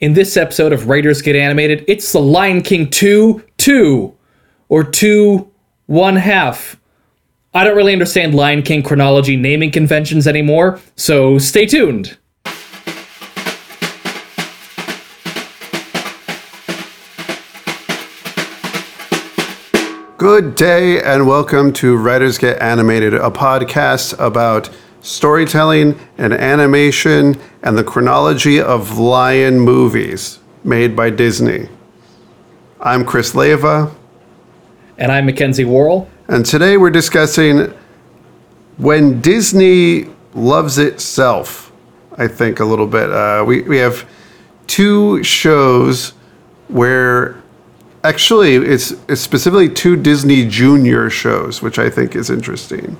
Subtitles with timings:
[0.00, 4.16] In this episode of Writers Get Animated, it's The Lion King 2 2
[4.70, 5.52] or 2
[5.88, 6.80] 1 half.
[7.52, 12.16] I don't really understand Lion King chronology naming conventions anymore, so stay tuned.
[20.16, 24.70] Good day and welcome to Writers Get Animated, a podcast about
[25.02, 31.68] storytelling and animation and the chronology of lion movies made by Disney.
[32.80, 33.90] I'm Chris Leva,
[34.98, 36.08] And I'm Mackenzie Worrell.
[36.28, 37.72] and today we're discussing
[38.76, 41.72] when Disney loves itself,
[42.16, 43.10] I think, a little bit.
[43.10, 44.08] Uh, we, we have
[44.66, 46.10] two shows
[46.68, 47.42] where
[48.04, 52.96] actually it's, it's specifically two Disney Junior shows, which I think is interesting.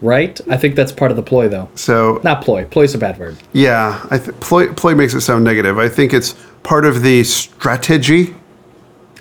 [0.00, 0.40] Right?
[0.48, 1.68] I think that's part of the ploy, though.
[1.74, 2.64] So Not ploy.
[2.66, 3.36] Ploy's a bad word.
[3.52, 5.78] Yeah, I th- ploy, ploy makes it sound negative.
[5.78, 8.34] I think it's part of the strategy.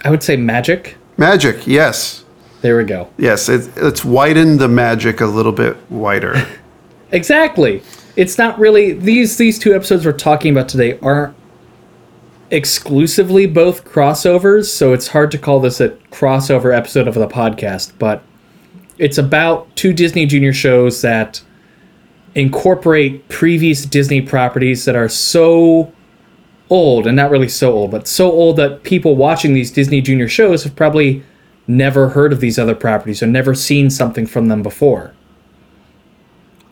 [0.04, 0.96] I would say magic.
[1.18, 2.24] Magic, yes.
[2.62, 3.10] There we go.
[3.18, 6.46] Yes, it, it's widened the magic a little bit wider.
[7.12, 7.82] Exactly.
[8.18, 11.34] It's not really these these two episodes we're talking about today aren't
[12.52, 17.94] exclusively both crossovers, so it's hard to call this a crossover episode of the podcast,
[17.98, 18.24] but
[18.98, 21.42] it's about two Disney Junior shows that
[22.36, 25.92] incorporate previous Disney properties that are so
[26.70, 30.28] old and not really so old, but so old that people watching these Disney Junior
[30.28, 31.24] shows have probably
[31.68, 35.14] never heard of these other properties or never seen something from them before.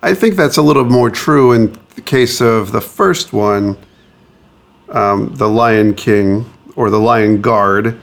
[0.02, 3.78] I think that's a little more true in the case of the first one,
[4.90, 8.00] um, The Lion King or The Lion Guard,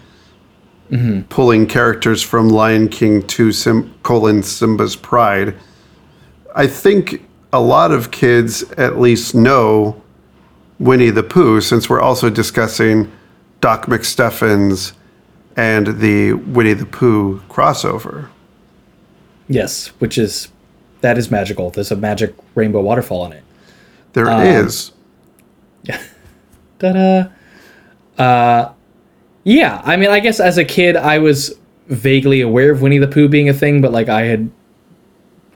[1.29, 5.55] pulling characters from Lion King to Sim- colon Simba's Pride.
[6.55, 10.03] I think a lot of kids at least know
[10.79, 13.11] Winnie the Pooh since we're also discussing
[13.61, 14.93] Doc McStuffins
[15.57, 18.29] and the Winnie the Pooh crossover.
[19.49, 20.49] Yes, which is
[21.01, 21.71] that is magical.
[21.71, 23.45] There's a magic rainbow waterfall in it.
[24.13, 24.93] There is.
[26.79, 27.29] Ta-da!
[28.19, 28.73] Uh,
[29.45, 29.81] yeah.
[29.85, 31.55] I mean, I guess as a kid, I was
[31.89, 34.51] vaguely aware of Winnie the Pooh being a thing, but like I had,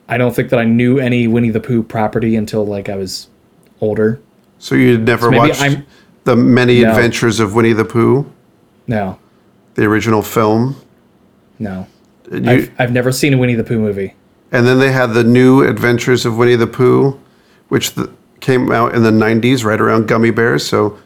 [0.09, 3.29] I don't think that I knew any Winnie the Pooh property until like I was
[3.81, 4.21] older.
[4.59, 5.87] So you'd never maybe watched I'm-
[6.25, 6.91] the Many No.
[6.91, 8.27] Adventures of Winnie the Pooh,
[8.89, 9.17] No,
[9.75, 10.75] the original film.
[11.61, 11.87] no,
[12.33, 14.15] You- I've I've never seen a Winnie the Pooh movie.
[14.51, 17.17] and then they had the New Adventures of Winnie the Pooh,
[17.69, 18.11] which the,
[18.41, 20.67] came out in the '90s, right around Gummy Bears.
[20.67, 20.99] So,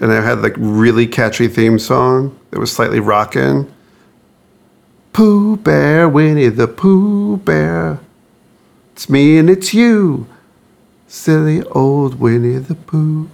[0.00, 3.70] and it had like really catchy theme song that was slightly rockin'.
[5.12, 8.00] Pooh Bear, Winnie the Pooh Bear,
[8.92, 10.26] it's me and it's you,
[11.06, 13.28] silly old Winnie the Pooh.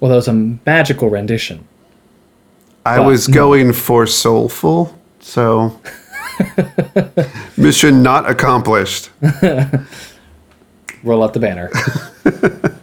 [0.00, 1.66] Well, that was a magical rendition.
[2.86, 3.34] I But was no.
[3.34, 5.78] going for soulful, so
[7.58, 9.10] mission not accomplished.
[11.02, 11.70] roll out the banner.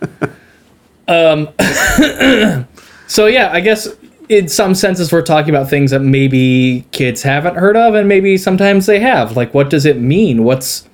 [1.08, 1.50] um,
[3.08, 3.88] so yeah, I guess
[4.30, 8.38] in some senses we're talking about things that maybe kids haven't heard of, and maybe
[8.38, 9.36] sometimes they have.
[9.36, 10.44] Like, what does it mean?
[10.44, 10.88] What's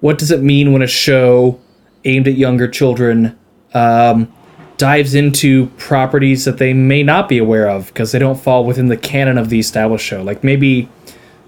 [0.00, 1.60] what does it mean when a show
[2.04, 3.38] aimed at younger children
[3.72, 4.32] um,
[4.76, 8.88] dives into properties that they may not be aware of because they don't fall within
[8.88, 10.22] the canon of the established show?
[10.22, 10.88] Like maybe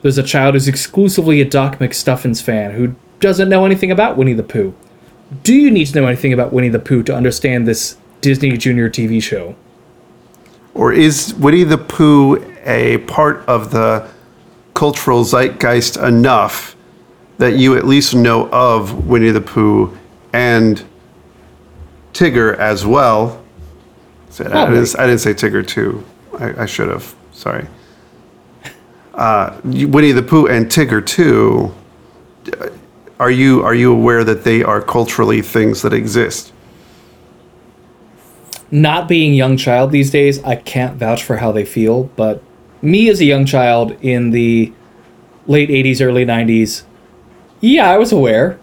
[0.03, 4.35] there's a child who's exclusively a Doc McStuffins fan who doesn't know anything about Winnie
[4.35, 4.75] the Pooh
[5.43, 8.89] do you need to know anything about Winnie the Pooh to understand this Disney Junior
[8.89, 9.55] TV show?
[10.73, 14.09] Or is Winnie the Pooh a part of the
[14.73, 16.75] cultural zeitgeist enough
[17.37, 19.95] that you at least know of Winnie the Pooh
[20.33, 20.83] and
[22.15, 23.45] Tigger as well?
[24.31, 26.03] So I, didn't, I didn't say Tigger too.
[26.39, 27.15] I, I should have.
[27.33, 27.67] Sorry.
[29.13, 31.75] Uh, Winnie the Pooh and Tigger too.
[33.21, 36.54] Are you are you aware that they are culturally things that exist?
[38.75, 42.43] Not being a young child these days, I can't vouch for how they feel, but
[42.83, 44.73] me as a young child in the
[45.47, 46.83] late 80s, early 90s,
[47.61, 48.59] yeah, I was aware.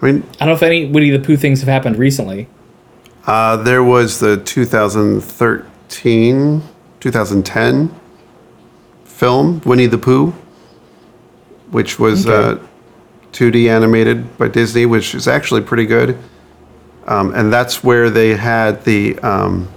[0.00, 2.46] I mean, I don't know if any Winnie the Pooh things have happened recently.
[3.26, 6.62] Uh, there was the 2013,
[7.00, 7.94] 2010
[9.04, 10.32] film, Winnie the Pooh,
[11.72, 12.60] which was Okay.
[12.62, 12.64] uh,
[13.32, 16.16] 2D animated by Disney, which is actually pretty good.
[17.10, 19.68] Um, and that's where they had the um,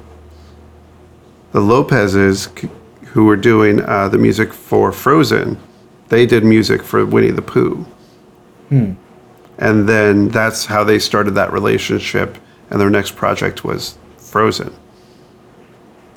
[1.51, 2.47] the Lopez's,
[3.07, 5.57] who were doing uh, the music for Frozen.
[6.09, 7.85] They did music for Winnie the Pooh.
[9.59, 12.37] And then that's how they started that relationship
[12.69, 14.73] and their next project was Frozen.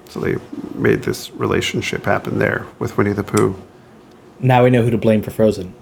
[0.08, 0.36] So they
[0.74, 3.56] made this relationship happen there with Winnie the Pooh.
[4.40, 5.74] Now we know who to blame for Frozen.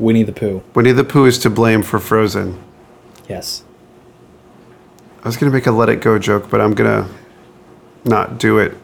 [0.00, 0.62] Winnie the Pooh.
[0.74, 2.60] Winnie the Pooh is to blame for Frozen.
[3.28, 3.62] Yes.
[5.26, 7.08] I was gonna make a let it go joke, but I'm gonna
[8.04, 8.76] not do it.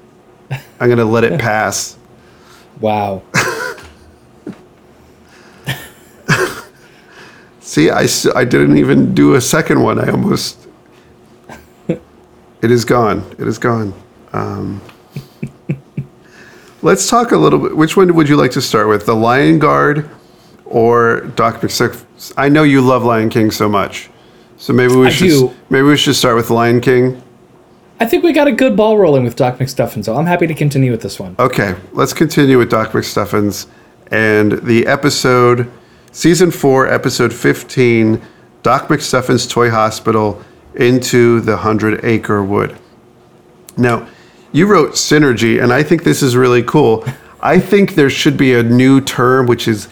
[0.50, 1.96] I'm gonna let it pass.
[2.80, 3.22] Wow.
[7.60, 10.00] See, I, I didn't even do a second one.
[10.00, 10.66] I almost.
[11.86, 12.00] it
[12.60, 13.24] is gone.
[13.38, 13.94] It is gone.
[14.32, 14.82] Um,
[16.82, 17.76] let's talk a little bit.
[17.76, 19.06] Which one would you like to start with?
[19.06, 20.10] The Lion Guard
[20.64, 22.32] or Doc McStuffins?
[22.36, 24.10] I know you love Lion King so much.
[24.62, 25.52] So maybe we I should do.
[25.70, 27.20] maybe we should start with Lion King.
[27.98, 30.54] I think we got a good ball rolling with Doc McStuffins, so I'm happy to
[30.54, 31.34] continue with this one.
[31.40, 33.66] Okay, let's continue with Doc McStuffins
[34.12, 35.68] and the episode,
[36.12, 38.22] season four, episode 15,
[38.62, 40.40] Doc McStuffins Toy Hospital
[40.76, 42.78] into the Hundred Acre Wood.
[43.76, 44.06] Now,
[44.52, 47.04] you wrote synergy, and I think this is really cool.
[47.40, 49.88] I think there should be a new term, which is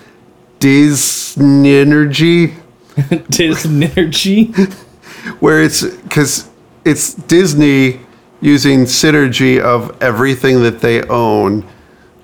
[0.60, 2.54] Disnergy,
[3.30, 4.54] Disnergy.
[5.40, 6.48] where it's because
[6.84, 8.00] it's Disney
[8.40, 11.66] using synergy of everything that they own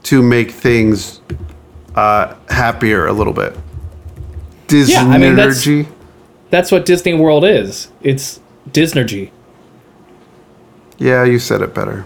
[0.05, 1.21] to make things
[1.95, 3.55] uh, happier a little bit.
[4.69, 4.89] Disnergy.
[4.89, 5.67] Yeah, I mean, that's-
[6.51, 7.89] That's what Disney World is.
[8.03, 8.41] It's
[8.71, 9.31] Disnergy.
[10.99, 12.05] yeah, you said it better.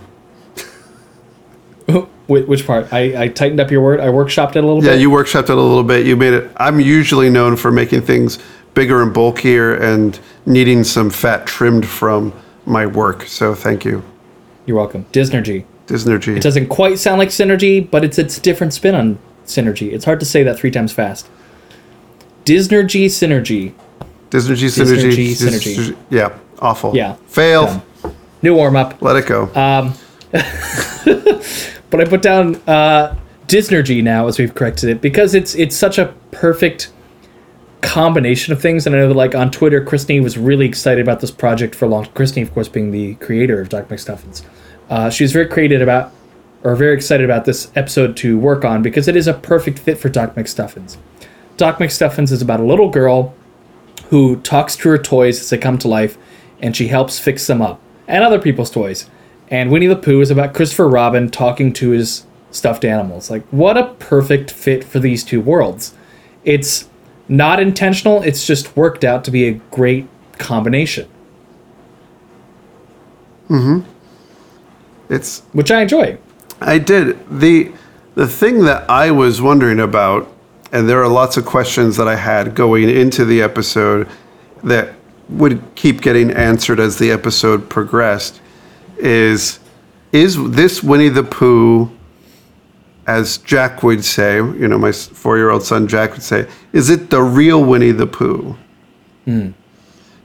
[2.29, 2.93] Which part?
[2.93, 3.99] I, I tightened up your word.
[4.01, 4.97] I workshopped it a little Yeah, bit.
[4.97, 6.07] Yeah, you workshopped it a little bit.
[6.07, 6.51] You made it.
[6.57, 8.39] I'm usually known for making things
[8.75, 12.33] bigger and bulkier and needing some fat trimmed from
[12.67, 13.25] my work.
[13.27, 14.03] So thank you,
[14.67, 15.05] You're welcome.
[15.13, 15.65] Disnergy.
[15.87, 16.37] Disnergy.
[16.37, 19.93] It doesn't quite sound like synergy, but it's its different spin on synergy.
[19.93, 21.29] It's hard to say that three times fast.
[22.45, 23.73] Disnergy synergy.
[24.31, 25.11] Disnergy synergy.
[25.11, 25.77] Disnergy synergy.
[25.77, 26.95] Dis- Yeah, awful.
[26.97, 27.67] Yeah, fail.
[27.67, 27.83] done.
[28.43, 29.03] New warm up.
[29.03, 29.45] Let it go.
[29.55, 29.93] Uh,
[31.91, 33.17] But I put down uh,
[33.49, 36.93] Disnergy now as we've corrected it because it's it's such a perfect
[37.81, 38.87] combination of things.
[38.87, 41.75] And I know that like on Twitter, Chris Nee was really excited about this project
[41.75, 42.07] for a long.
[42.15, 44.45] Chris Nee, of course, being the creator of Doc McStuffins,
[44.89, 46.13] uh, she was very creative about
[46.63, 49.99] or very excited about this episode to work on because it is a perfect fit
[49.99, 50.99] for Doc McStuffins.
[51.57, 53.35] Doc McStuffins is about a little girl
[54.09, 56.19] who talks to her toys as they come to life,
[56.61, 59.09] and she helps fix them up and other people's toys.
[59.49, 63.31] And Winnie the Pooh is about Christopher Robin talking to his stuffed animals.
[63.31, 65.95] Like, what a perfect fit for these two worlds.
[66.45, 66.89] It's
[67.31, 70.07] not intentional, it's just worked out to be a great
[70.39, 71.07] combination,
[73.49, 73.85] Mhm.
[75.09, 76.19] it's which I enjoy.
[76.61, 77.19] I did.
[77.31, 77.71] The
[78.17, 80.29] the thing that I was wondering about,
[80.73, 84.07] and there are lots of questions that I had going into the episode
[84.65, 84.91] that
[85.29, 88.41] would keep getting answered as the episode progressed,
[88.99, 89.59] is
[90.13, 91.89] is this Winnie the Pooh,
[93.11, 96.91] as Jack would say, you know, my four year old son Jack would say, is
[96.91, 98.57] it the real Winnie the Pooh?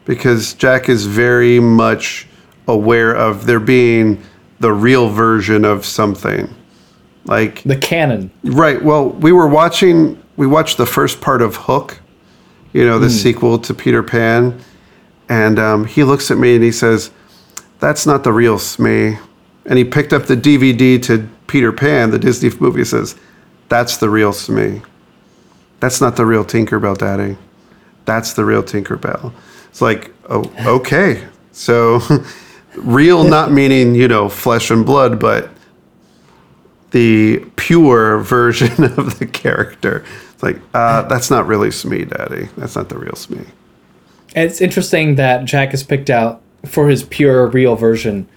[0.06, 2.28] Because Jack is very much
[2.68, 4.22] aware of there being
[4.60, 6.54] the real version of something.
[7.26, 8.30] Like The canon.
[8.44, 8.84] Right.
[8.84, 10.22] Well, we were watching.
[10.38, 12.00] We watched the first part of Hook.
[12.72, 14.60] You know, the sequel to Peter Pan,
[15.30, 17.10] and um, he looks at me and he says,
[17.80, 19.18] "That's not the real Smee."
[19.66, 22.86] And he picked up the DVD to Peter Pan, the Disney movie.
[22.86, 23.16] Says,
[23.70, 24.82] "That's the real Smee.
[25.80, 27.38] That's not the real Tinkerbell, Daddy.
[28.06, 29.34] That's the real Tinkerbell."
[29.70, 31.28] It's like, oh, okay.
[31.52, 32.00] So,
[32.76, 35.50] real not meaning you know flesh and blood, but
[36.92, 40.06] the pure version of the character.
[40.34, 42.48] It's like, uh, that's not really Smee, Daddy.
[42.56, 43.46] That's not the real Smee.
[44.34, 48.28] It's interesting that Jack has picked out for his pure, real version,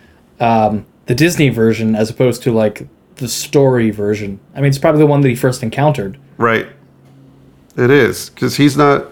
[0.40, 2.86] um, the Disney version, as opposed to like
[3.16, 4.38] the story version.
[4.54, 6.16] I mean, it's probably the one that he first encountered.
[6.36, 6.68] Right.
[7.76, 9.06] It is because he's not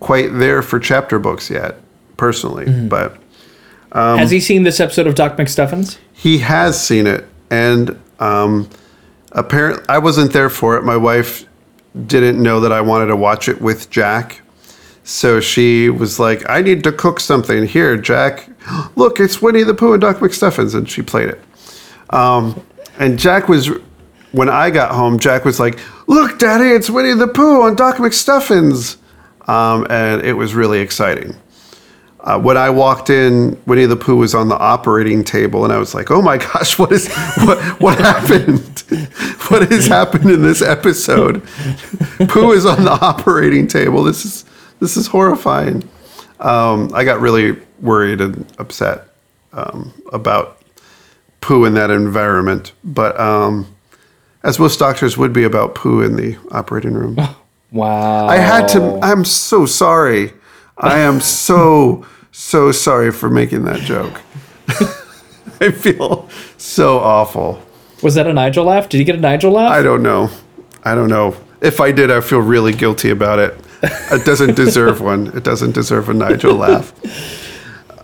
[0.00, 1.76] quite there for chapter books yet,
[2.16, 2.88] personally.
[2.88, 3.16] But
[3.92, 5.98] Has he seen this episode of Doc McStuffins?
[6.12, 8.68] he has seen it, and um,
[9.32, 10.84] apparently, I wasn't there for it.
[10.84, 11.44] My wife
[12.06, 14.40] didn't know that I wanted to watch it with Jack.
[15.04, 17.66] So she was like, I need to cook something.
[17.66, 18.48] Here, Jack,
[18.96, 20.74] look, it's Winnie the Pooh and Doc McStuffins.
[20.74, 21.40] And she played it.
[22.10, 22.64] Um,
[22.98, 23.70] and Jack was,
[24.32, 27.96] when I got home, Jack was like, Look, Daddy, it's Winnie the Pooh and Doc
[27.96, 28.98] McStuffins.
[29.48, 31.34] Um, and it was really exciting.
[32.20, 35.78] Uh, when I walked in, Winnie the Pooh was on the operating table, and I
[35.78, 37.12] was like, "Oh my gosh, what is
[37.44, 38.82] what what happened?
[39.48, 41.42] what has happened in this episode?
[42.28, 44.02] Pooh is on the operating table.
[44.02, 44.46] This is
[44.80, 45.86] this is horrifying."
[46.40, 49.08] Um, I got really worried and upset
[49.52, 50.60] um, about
[51.40, 52.72] poo in that environment.
[52.82, 53.72] But um,
[54.42, 57.18] as most doctors would be about poo in the operating room.
[57.74, 58.28] Wow.
[58.28, 59.00] I had to.
[59.02, 60.32] I'm so sorry.
[60.78, 64.20] I am so so sorry for making that joke.
[65.60, 67.60] I feel so awful.
[68.00, 68.88] Was that a Nigel laugh?
[68.88, 69.72] Did you get a Nigel laugh?
[69.72, 70.30] I don't know.
[70.84, 71.36] I don't know.
[71.60, 73.58] If I did, I feel really guilty about it.
[73.82, 75.36] It doesn't deserve one.
[75.36, 76.92] It doesn't deserve a Nigel laugh.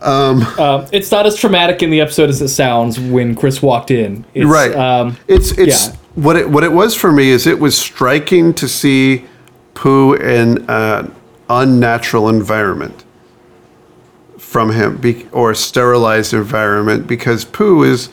[0.02, 0.46] Um,
[0.92, 4.24] it's not as traumatic in the episode as it sounds when Chris walked in.
[4.34, 4.74] It's, right.
[4.74, 5.96] Um, it's it's yeah.
[6.14, 9.26] what it what it was for me is it was striking to see
[9.74, 11.14] Pooh in an
[11.48, 13.04] unnatural environment
[14.38, 18.08] from him be, or a sterilized environment because Pooh is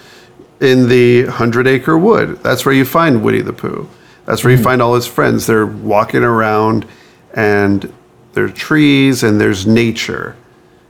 [0.60, 2.38] in the hundred acre wood.
[2.44, 3.90] That's where you find Woody the Pooh.
[4.26, 5.48] That's where you find all his friends.
[5.48, 6.86] They're walking around
[7.34, 7.92] and
[8.34, 10.36] there are trees and there's nature.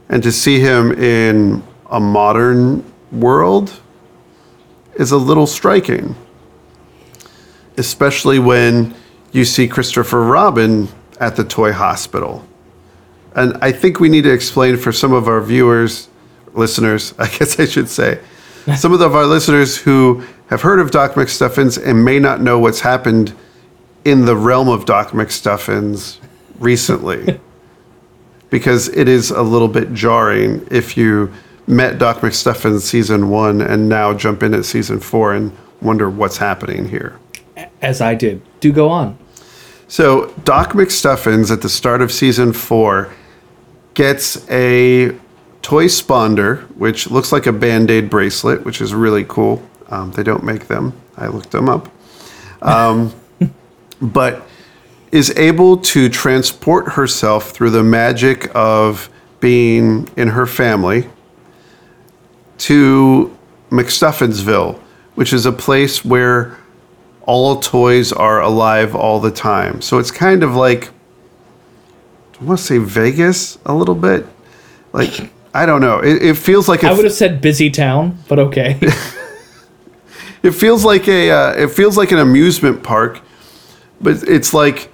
[0.08, 3.80] And to see him in a modern world
[4.94, 6.14] is a little striking.
[7.76, 8.94] Especially when
[9.32, 10.88] you see Christopher Robin
[11.20, 12.46] at the toy hospital.
[13.34, 16.08] And I think we need to explain for some of our viewers,
[16.54, 18.20] listeners, I guess I should say,
[18.76, 22.80] some of our listeners who have heard of Doc McStuffins and may not know what's
[22.80, 23.34] happened
[24.04, 26.18] in the realm of Doc McStuffins
[26.58, 27.40] recently.
[28.50, 31.32] because it is a little bit jarring if you
[31.66, 35.52] met Doc McStuffins season one and now jump in at season four and
[35.82, 37.18] wonder what's happening here.
[37.82, 38.42] as I did.
[38.60, 39.18] Do go on.
[39.86, 43.12] So Doc McStuffins at the start of season four
[43.94, 45.10] gets a
[45.62, 49.62] toy sponder, which looks like a band-aid bracelet, which is really cool.
[49.88, 50.92] Um, they don't make them.
[51.16, 51.90] I looked them up.
[52.62, 53.14] Um,
[54.00, 54.46] but
[55.10, 59.08] is able to transport herself through the magic of
[59.40, 61.08] being in her family
[62.58, 63.36] to
[63.70, 64.78] McStuffinsville,
[65.14, 66.58] which is a place where
[67.22, 69.80] all toys are alive all the time.
[69.80, 70.90] So it's kind of like
[72.40, 74.26] I want to say Vegas a little bit.
[74.92, 75.98] Like I don't know.
[75.98, 78.78] It, it feels like I would have said busy town, but okay.
[80.42, 83.20] it feels like a uh, it feels like an amusement park,
[84.00, 84.90] but it's like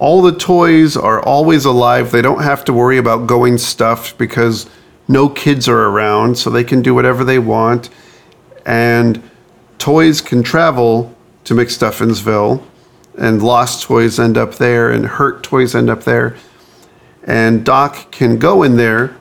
[0.00, 2.10] all the toys are always alive.
[2.10, 4.68] They don't have to worry about going stuffed because
[5.06, 7.90] no kids are around, so they can do whatever they want.
[8.64, 9.22] And
[9.78, 11.14] toys can travel
[11.44, 12.64] to McStuffinsville,
[13.18, 16.34] and lost toys end up there, and hurt toys end up there.
[17.24, 19.14] And Doc can go in there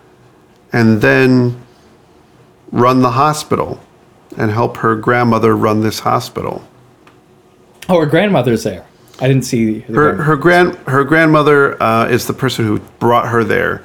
[0.71, 1.61] and then
[2.71, 3.81] run the hospital
[4.37, 6.63] and help her grandmother run this hospital.
[7.89, 8.85] oh, her grandmother's there.
[9.21, 13.27] I didn't see the Her her grand her grandmother uh, is the person who brought
[13.27, 13.83] her there,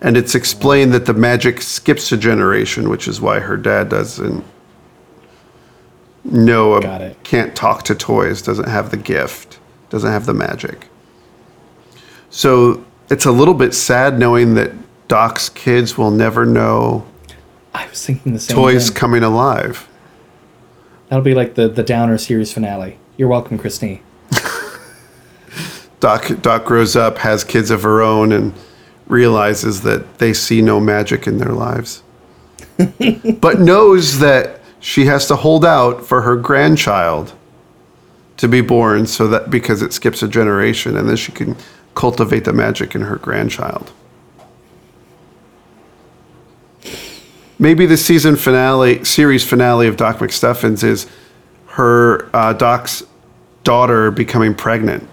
[0.00, 4.44] and it's explained that the magic skips a generation, which is why her dad doesn't
[6.24, 7.22] know Got it.
[7.24, 9.58] can't talk to toys, doesn't have the gift,
[9.90, 10.88] doesn't have the magic.
[12.30, 14.72] So it's a little bit sad knowing that
[15.08, 17.06] Doc's kids will never know
[17.74, 18.96] I was thinking the same toys thing.
[18.96, 19.88] coming alive.
[21.08, 22.98] That'll be like the the Downer series finale.
[23.16, 24.02] You're welcome, Chris Nee.
[26.00, 28.52] Doc Doc grows up, has kids of her own, and
[29.06, 32.02] realizes that they see no magic in their lives,
[33.40, 37.32] but knows that she has to hold out for her grandchild
[38.36, 41.56] to be born, so that because it skips a generation, and then she can
[41.94, 43.90] cultivate the magic in her grandchild.
[47.58, 51.06] Maybe the season finale, series finale of Doc McStuffins is
[51.68, 53.02] her uh, Doc's
[53.64, 55.08] daughter becoming pregnant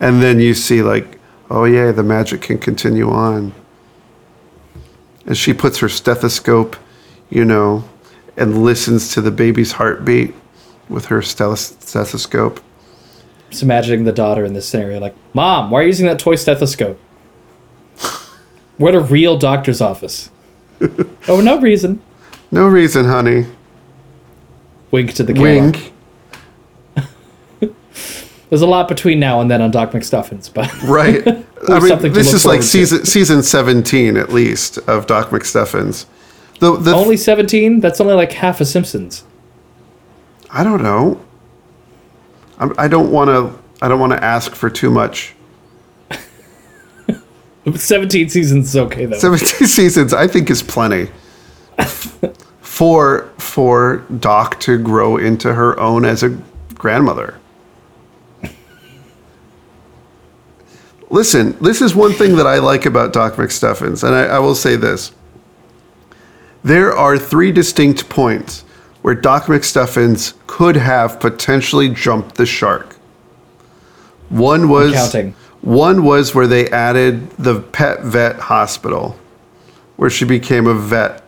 [0.00, 1.18] and then you see like
[1.50, 3.52] oh yeah the magic can continue on
[5.26, 6.76] and she puts her stethoscope
[7.28, 7.84] you know
[8.36, 10.34] and listens to the baby's heartbeat
[10.88, 12.60] with her stethoscope
[13.50, 16.36] Just imagining the daughter in this scenario, like, "Mom, why are you using that toy
[16.36, 16.98] stethoscope?
[18.78, 20.30] We're at a real doctor's office."
[21.28, 22.00] oh, no reason.
[22.50, 23.46] no reason honey
[24.90, 25.60] Wink to the camera.
[25.62, 25.92] wink
[28.50, 31.26] There's a lot between now and then on Doc McStuffins, but right
[31.68, 32.66] i mean this is like forward to.
[32.66, 36.06] season season 17 at least of doc mcstuffins
[36.58, 37.80] the, the only 17.
[37.80, 39.24] That's only like half of Simpsons.
[40.50, 41.20] i don't know
[42.58, 45.34] I'm, i don't want to i don't want to ask for too much
[47.74, 49.18] 17 seasons is okay though.
[49.18, 51.10] 17 seasons i think is plenty
[52.60, 56.38] for for doc to grow into her own as a
[56.74, 57.39] grandmother
[61.10, 64.54] Listen, this is one thing that I like about Doc McStuffins, and I, I will
[64.54, 65.12] say this.
[66.62, 68.62] There are three distinct points
[69.02, 72.94] where Doc McStuffins could have potentially jumped the shark.
[74.28, 75.34] One was counting.
[75.62, 79.18] one was where they added the pet vet hospital,
[79.96, 81.24] where she became a vet.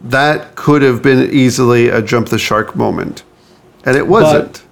[0.00, 3.22] That could have been easily a jump the shark moment,
[3.84, 4.64] and it wasn't.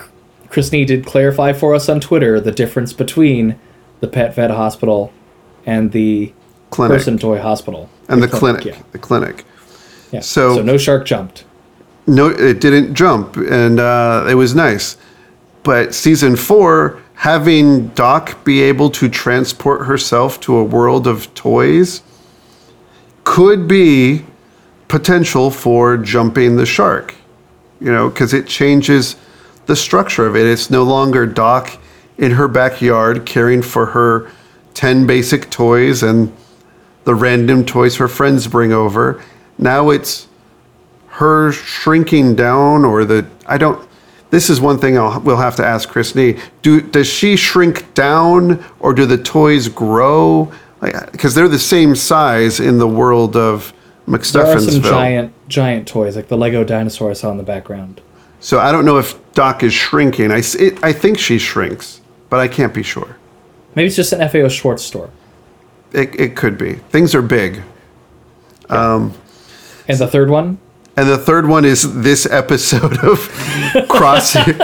[0.48, 3.58] Chris Nee did clarify for us on Twitter the difference between
[4.00, 5.12] the pet vet hospital
[5.64, 6.32] and the
[6.70, 6.96] Clinic.
[6.98, 7.88] person toy hospital.
[8.08, 8.76] and the clinic, Yeah.
[8.92, 9.44] the clinic.
[10.12, 10.20] yeah.
[10.20, 11.44] So- so no shark jumped.
[12.06, 14.96] No, it didn't jump, and uh, it was nice.
[15.64, 22.02] But season four, having Doc be able to transport herself to a world of toys
[23.24, 24.24] could be
[24.86, 27.14] potential for jumping the shark.
[27.80, 29.16] You know, because it changes
[29.66, 30.46] the structure of it.
[30.46, 31.76] It's no longer Doc
[32.18, 34.30] in her backyard caring for her
[34.74, 36.34] 10 basic toys and
[37.04, 39.22] the random toys her friends bring over.
[39.58, 40.26] Now it's
[41.08, 43.86] her shrinking down or the I don't
[44.30, 46.38] this is one thing I'll, we'll have to ask Chris Nee.
[46.62, 50.52] Do does she shrink down or do the toys grow?
[50.80, 53.72] Because they're the same size in the world of
[54.06, 58.02] There are some giant, giant toys like the Lego dinosaur I saw in the background.
[58.40, 60.30] So I don't know if Doc is shrinking.
[60.30, 63.16] I, it, I think she shrinks, but I can't be sure.
[63.74, 65.10] Maybe it's just an FAO Schwarz store.
[65.92, 66.74] It, it could be.
[66.90, 67.62] Things are big.
[68.68, 69.12] um
[69.88, 70.58] And the third one,
[70.96, 73.18] And the third one is this episode of
[73.88, 74.54] crossing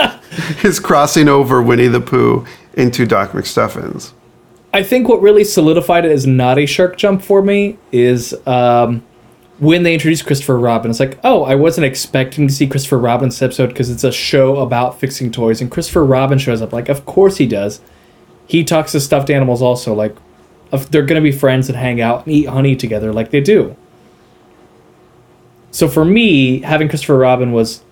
[0.63, 4.11] is crossing over Winnie the Pooh into Doc McStuffins.
[4.73, 9.03] I think what really solidified it as not a shark jump for me is um,
[9.63, 10.91] when they introduced Christopher Robin.
[10.91, 14.57] It's like, oh, I wasn't expecting to see Christopher Robin's episode because it's a show
[14.57, 16.73] about fixing toys, and Christopher Robin shows up.
[16.73, 17.79] Like, of course he does.
[18.45, 19.93] He talks to stuffed animals also.
[19.93, 20.15] Like,
[20.89, 23.75] they're gonna be friends and hang out and eat honey together, like they do.
[25.71, 27.83] So for me, having Christopher Robin was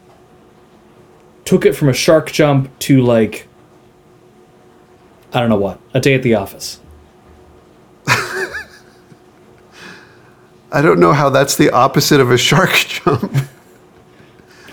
[1.46, 3.48] took it from a shark jump to like
[5.34, 6.80] I don't know what a day at the office.
[10.72, 13.36] I don't know how that's the opposite of a shark jump.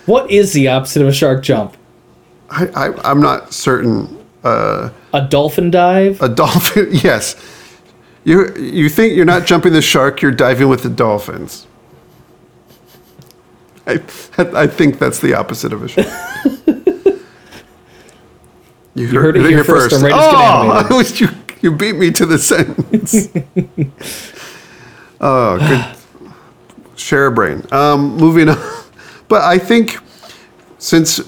[0.07, 1.77] What is the opposite of a shark jump?
[2.51, 4.25] I, I, I'm not certain.
[4.45, 6.23] Uh, a dolphin dive?
[6.23, 7.37] A dolphin, yes.
[8.25, 11.67] You you think you're not jumping the shark, you're diving with the dolphins.
[13.87, 13.95] I
[14.37, 16.07] I think that's the opposite of a shark.
[18.95, 21.29] You, heard it here first Get oh, I was, you
[21.61, 23.29] you beat me to the sentence.
[25.21, 26.31] Oh, good.
[26.99, 27.63] Share a brain.
[27.71, 28.59] Um, moving on,
[29.29, 29.99] but I think
[30.79, 31.21] since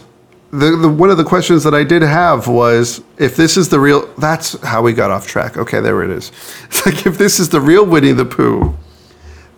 [0.51, 3.79] the, the one of the questions that I did have was if this is the
[3.79, 5.57] real that's how we got off track.
[5.57, 6.33] Okay, there it is.
[6.67, 8.75] It's like if this is the real Winnie the Pooh,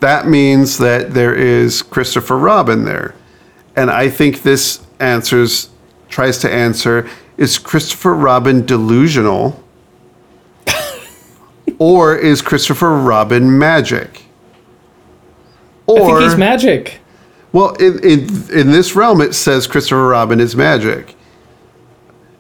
[0.01, 3.15] that means that there is Christopher Robin there.
[3.77, 5.71] And I think this answers
[6.09, 9.63] tries to answer is Christopher Robin delusional
[11.79, 14.22] or is Christopher Robin magic?
[15.89, 17.01] I Or think he's magic.
[17.53, 21.15] well, in, in in this realm, it says Christopher Robin is magic.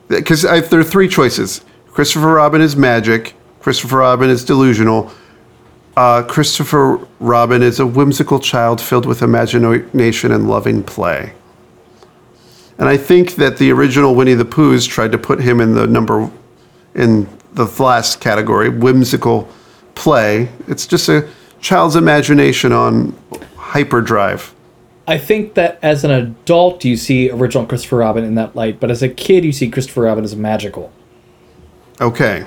[0.08, 5.10] Because there are three choices: Christopher Robin is magic, Christopher Robin is delusional,
[5.96, 11.32] uh, Christopher Robin is a whimsical child filled with imagination and loving play.
[12.78, 15.86] And I think that the original Winnie the Poohs tried to put him in the
[15.86, 16.30] number,
[16.94, 19.48] in the last category, whimsical
[19.94, 20.48] play.
[20.68, 21.28] It's just a
[21.62, 23.16] child's imagination on
[23.56, 24.54] hyperdrive.
[25.06, 28.90] I think that as an adult, you see original Christopher Robin in that light, but
[28.90, 30.92] as a kid, you see Christopher Robin as magical.
[32.00, 32.44] Okay.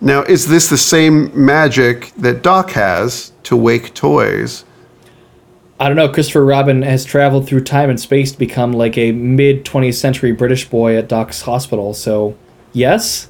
[0.00, 4.64] Now, is this the same magic that Doc has to wake toys?
[5.78, 6.08] I don't know.
[6.08, 10.32] Christopher Robin has traveled through time and space to become like a mid 20th century
[10.32, 11.94] British boy at Doc's hospital.
[11.94, 12.36] So,
[12.72, 13.28] yes,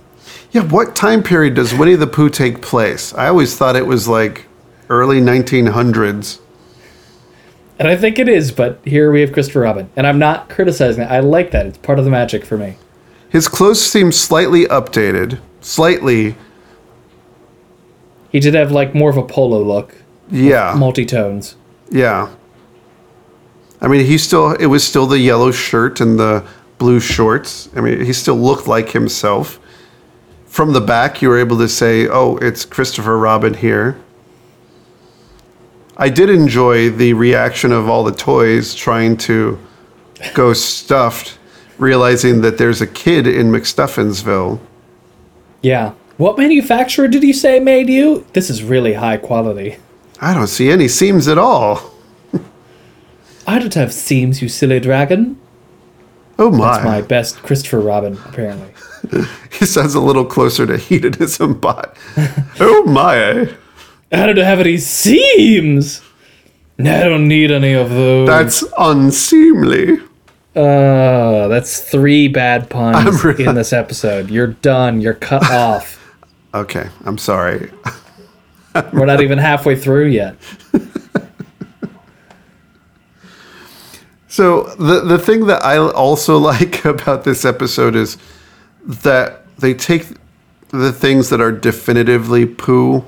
[0.55, 3.13] Yeah, what time period does Winnie the Pooh take place?
[3.15, 4.47] I always thought it was like
[4.89, 6.39] early 1900s.
[7.81, 8.53] and I think it is.
[8.53, 11.07] But here we have Christopher Robin, and I'm not criticizing it.
[11.11, 11.67] I like that.
[11.67, 12.77] It's part of the magic for me.
[13.29, 16.37] His clothes seem slightly updated, slightly,
[18.31, 19.97] He did have like more of a polo look,
[20.31, 21.57] yeah, multi tones.
[21.91, 22.29] yeah.
[23.81, 26.47] I mean, he still, it was still the yellow shirt and the
[26.79, 27.69] blue shorts.
[27.77, 29.59] I mean, he still looked like himself.
[30.55, 34.01] From the back, you were able to say, oh, it's Christopher Robin here.
[35.97, 39.59] I did enjoy the reaction of all the toys trying to
[40.33, 41.41] go stuffed,
[41.77, 44.61] realizing that there's a kid in McStuffinsville.
[45.61, 48.25] Yeah, What manufacturer did you say made you?
[48.33, 49.79] This is really high quality.
[50.21, 51.93] I don't see any seams at all.
[53.49, 55.37] I don't have seams, you silly dragon.
[56.39, 56.75] Oh my.
[56.75, 58.74] That's my best Christopher Robin, apparently.
[59.59, 61.97] He sounds a little closer to hedonism bot.
[62.61, 63.49] oh my.
[64.13, 66.03] I don't have any seams.
[66.79, 68.27] I don't need any of those.
[68.27, 69.99] That's unseemly.
[70.57, 74.31] Uh, that's three bad puns I'm in this episode.
[74.31, 75.01] You're done.
[75.01, 76.01] You're cut off.
[76.53, 77.71] Okay, I'm sorry.
[78.93, 80.37] We're not even halfway through yet.
[84.35, 88.19] So the the thing that I also like about this episode is
[88.87, 90.07] that they take
[90.69, 93.05] the things that are definitively poo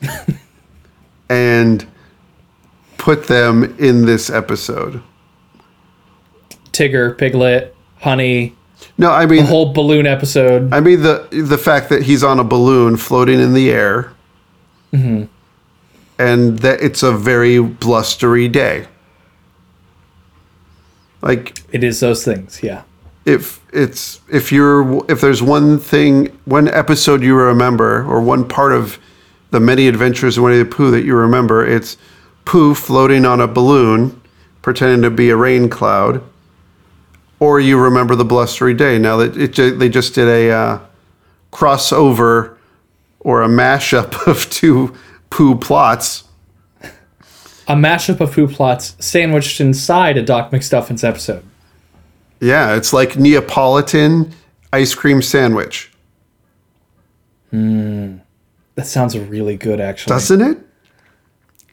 [1.28, 1.86] and
[2.98, 5.02] put them in this episode.
[6.72, 8.54] Tigger, Piglet, Honey,
[8.98, 10.72] No, I mean the whole balloon episode.
[10.72, 14.12] I mean the the fact that he's on a balloon floating in the air,
[14.92, 15.28] Mhm.
[16.18, 18.86] and that it's a very blustery day.
[21.22, 22.82] Like It is those things, yeah.
[23.26, 28.72] If it's if you're if there's one thing one episode you remember or one part
[28.72, 28.98] of
[29.50, 31.96] the many adventures of Winnie the Pooh that you remember, it's
[32.44, 34.20] Pooh floating on a balloon,
[34.62, 36.22] pretending to be a rain cloud,
[37.40, 38.96] or you remember the blustery day.
[38.98, 40.80] Now that it they just did a uh,
[41.52, 42.56] crossover
[43.18, 44.94] or a mashup of two
[45.30, 46.22] Pooh plots.
[47.68, 51.44] A mashup of Pooh plots sandwiched inside a Doc McStuffins episode.
[52.40, 54.32] Yeah, it's like Neapolitan
[54.72, 55.90] ice cream sandwich,
[57.50, 58.20] That
[58.86, 60.12] sounds really good, actually.
[60.14, 60.58] doesn't it?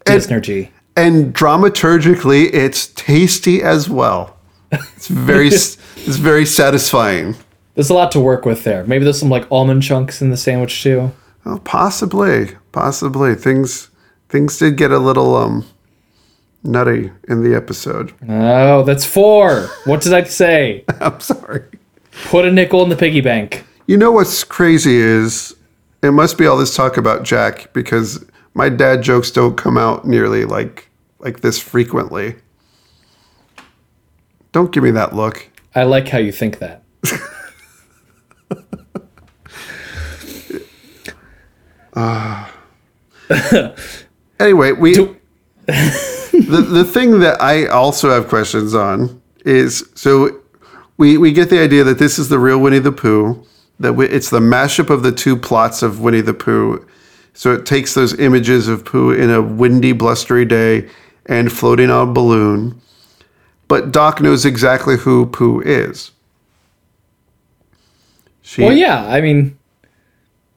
[0.06, 0.70] And- Disnergy.
[0.98, 4.36] and dramaturgically it's tasty as well
[4.72, 5.78] it's very it's
[6.18, 7.36] very satisfying
[7.76, 8.84] There's a lot to work with there.
[8.86, 11.12] Maybe there's some like almond chunks in the sandwich too.
[11.46, 13.90] well, possibly possibly things
[14.28, 15.66] things did get a little um
[16.64, 19.68] nutty in the episode Oh, that's four.
[19.86, 20.86] What did I say?
[21.02, 21.64] i'm sorry
[22.26, 23.66] Put a nickel in the piggy bank.
[23.88, 25.56] you know what's crazy is
[26.02, 28.24] it must be all this talk about jack because
[28.54, 32.36] my dad jokes don't come out nearly like like this frequently
[34.52, 36.84] don't give me that look I like how you think that.
[41.96, 42.52] Ah.
[44.40, 45.16] Anyway, we Do-
[46.34, 50.42] the the thing that I also have questions on is so
[50.98, 53.46] we we get the idea that this is the real Winnie the Pooh
[53.80, 56.86] that we, it's the mashup of the two plots of Winnie the Pooh.
[57.34, 60.90] So it takes those images of Pooh in a windy, blustery day
[61.26, 62.80] and floating on a balloon.
[63.68, 66.12] But Doc knows exactly who Pooh is.
[68.42, 69.08] She, Well, yeah.
[69.08, 69.58] I mean,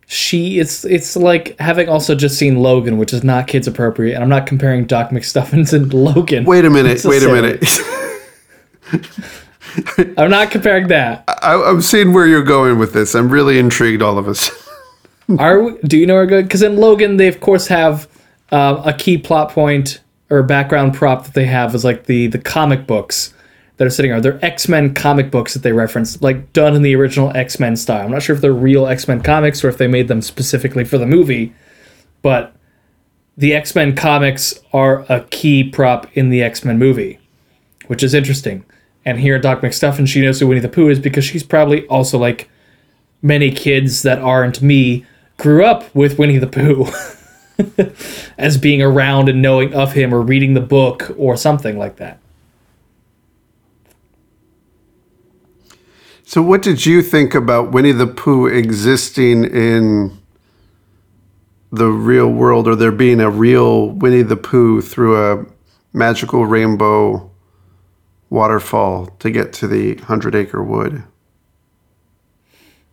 [0.07, 0.59] she.
[0.59, 4.29] It's it's like having also just seen Logan, which is not kids appropriate, and I'm
[4.29, 6.45] not comparing Doc McStuffins and Logan.
[6.45, 7.05] Wait a minute.
[7.05, 7.64] Wait a minute.
[10.19, 11.25] I'm not comparing that.
[11.42, 13.14] I, I'm seeing where you're going with this.
[13.14, 14.51] I'm really intrigued, all of us.
[15.38, 16.45] Are we, do you know we're good?
[16.45, 18.09] Because in Logan, they of course have
[18.53, 22.38] uh, a key plot point or background prop that they have is like the the
[22.38, 23.35] comic books
[23.76, 24.22] that are sitting around.
[24.22, 27.76] They're X Men comic books that they reference, like done in the original X Men
[27.76, 28.04] style.
[28.04, 30.84] I'm not sure if they're real X Men comics or if they made them specifically
[30.84, 31.54] for the movie,
[32.22, 32.54] but
[33.36, 37.18] the X Men comics are a key prop in the X Men movie,
[37.86, 38.64] which is interesting.
[39.04, 42.18] And here, Doc McStuffin, she knows who Winnie the Pooh is because she's probably also
[42.18, 42.50] like
[43.22, 45.04] many kids that aren't me
[45.36, 46.86] grew up with Winnie the Pooh
[48.38, 52.18] as being around and knowing of him or reading the book or something like that.
[56.37, 60.18] So, what did you think about Winnie the Pooh existing in
[61.72, 65.46] the real world, or there being a real Winnie the Pooh through a
[65.94, 67.31] magical rainbow
[68.29, 71.05] waterfall to get to the Hundred Acre Wood?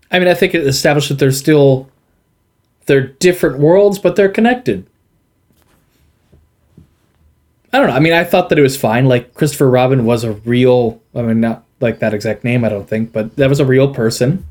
[0.09, 1.89] I mean, I think it established that they're still
[2.85, 4.87] they're different worlds, but they're connected.
[7.73, 7.95] I don't know.
[7.95, 9.07] I mean, I thought that it was fine.
[9.07, 11.01] Like Christopher Robin was a real.
[11.13, 13.93] I mean, not like that exact name, I don't think, but that was a real
[13.93, 14.45] person.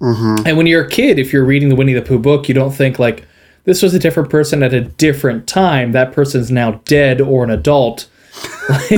[0.00, 0.46] Mm-hmm.
[0.46, 2.72] And when you're a kid, if you're reading the Winnie the Pooh book, you don't
[2.72, 3.26] think like
[3.64, 5.92] this was a different person at a different time.
[5.92, 8.08] That person's now dead or an adult.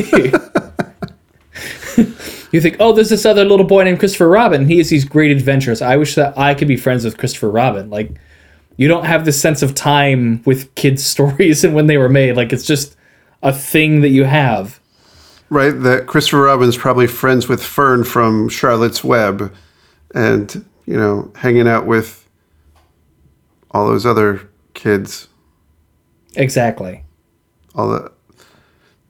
[2.53, 4.67] you think, oh, there's this other little boy named Christopher Robin.
[4.67, 5.83] He has these great adventures.
[5.83, 7.91] I wish that I could be friends with Christopher Robin.
[7.91, 8.13] Like,
[8.77, 12.37] you don't have this sense of time with kids' stories and when they were made.
[12.37, 12.97] Like, it's just
[13.43, 14.79] a thing that you have.
[15.53, 19.55] Right, that Christopher Robin's probably friends with Fern from Charlotte's Web,
[20.15, 22.27] and you know, hanging out with
[23.71, 25.29] all those other kids.
[26.37, 27.05] Exactly.
[27.75, 28.11] All the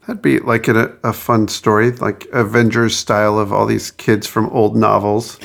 [0.01, 4.49] that'd be like a, a fun story, like Avengers style of all these kids from
[4.49, 5.39] old novels,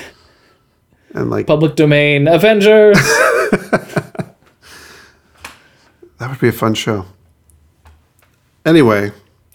[1.13, 2.97] and like Public domain Avengers.
[3.51, 4.35] that
[6.21, 7.05] would be a fun show.
[8.65, 9.11] Anyway,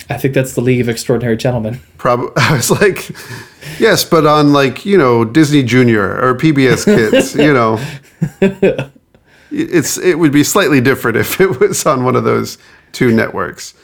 [0.08, 1.80] I think that's the League of Extraordinary Gentlemen.
[1.98, 3.10] probably I was like,
[3.78, 7.78] yes, but on like you know Disney Junior or PBS Kids, you know,
[9.50, 12.58] it's it would be slightly different if it was on one of those
[12.92, 13.74] two networks.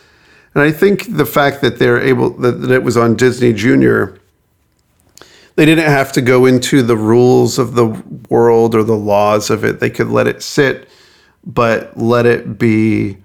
[0.55, 4.19] And I think the fact that they're able that, that it was on Disney Junior,
[5.57, 7.87] they didn't have to go into the rules of the
[8.29, 9.81] world or the laws of it.
[9.81, 10.89] They could let it sit,
[11.45, 13.19] but let it be,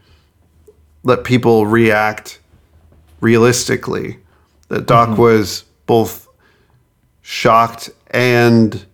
[1.04, 2.40] let people react
[3.24, 4.18] realistically.
[4.68, 5.22] That Doc mm-hmm.
[5.22, 6.28] was both
[7.22, 8.86] shocked and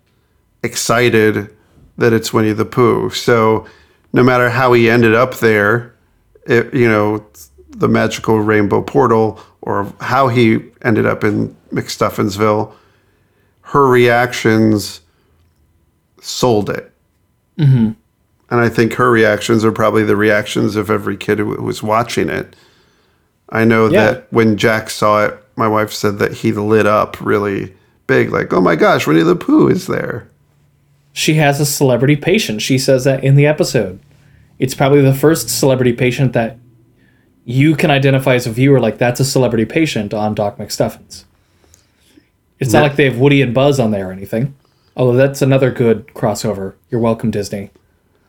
[0.64, 1.56] excited
[1.98, 3.10] that it's Winnie the Pooh.
[3.10, 3.66] So
[4.14, 5.96] no matter how he ended up there,
[6.46, 7.26] it, you know,
[7.70, 12.74] the magical rainbow portal or how he ended up in McStuffinsville,
[13.62, 15.02] her reactions
[16.22, 16.92] sold it.
[17.58, 17.92] Mm-hmm.
[18.52, 22.30] And I think her reactions are probably the reactions of every kid who was watching
[22.30, 22.56] it.
[23.50, 24.06] I know Yeah.
[24.12, 27.74] that when Jack saw it, my wife said that he lit up really
[28.08, 30.28] big, like, oh my gosh, Winnie the Pooh is there.
[31.14, 32.62] She has a celebrity patient.
[32.62, 34.00] She says that in the episode.
[34.60, 36.58] It's probably the first celebrity patient that
[37.46, 41.24] you can identify as a viewer like that's a celebrity patient on Doc McStuffins.
[42.60, 44.54] It's not like they have Woody and Buzz on there or anything.
[44.96, 46.74] Although that's another good crossover.
[46.90, 47.72] You're welcome, Disney.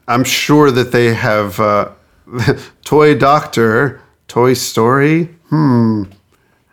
[0.06, 1.90] I'm sure that they have uh,
[2.84, 5.24] Toy Doctor, Toy Story.
[5.48, 6.04] Hmm.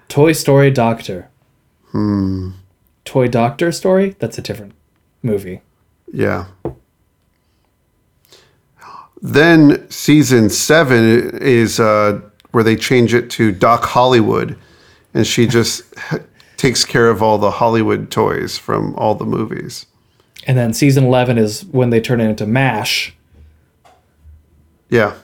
[0.10, 1.28] Toy Story Doctor.
[1.91, 2.52] Hmm.
[3.04, 4.15] Toy Doctor Story?
[4.20, 4.74] That's a different
[5.24, 5.62] movie.
[6.13, 6.46] Yeah.
[9.24, 14.56] Then season seven is uh, where they change it to Doc Hollywood,
[15.15, 15.82] and she just
[16.58, 19.88] takes care of all the Hollywood toys from all the movies.
[20.46, 23.15] And then season 11 is when they turn it into MASH
[24.91, 25.15] Yeah.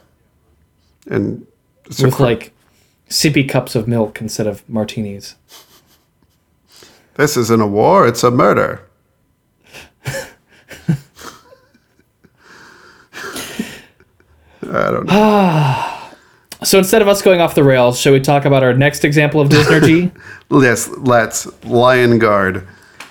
[1.05, 1.45] And
[1.87, 2.53] with cr- like
[3.09, 5.35] sippy cups of milk instead of martinis.
[7.15, 8.87] this isn't a war, it's a murder.
[14.61, 15.89] I don't know.
[16.63, 19.41] So instead of us going off the rails, shall we talk about our next example
[19.41, 20.15] of Disnergy?
[20.49, 21.45] Yes, let's.
[21.65, 22.65] Lion Guard.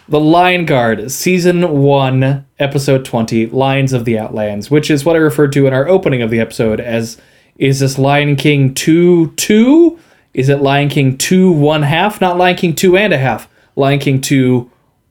[0.08, 5.18] the Lion Guard, season 1, episode 20, Lions of the Outlands, which is what I
[5.18, 7.20] referred to in our opening of the episode as
[7.62, 9.98] is this Lion King 2 2?
[10.34, 12.20] Is it Lion King 2 1 half?
[12.20, 13.48] Not Lion King 2 and a half.
[13.76, 14.68] Lion King 2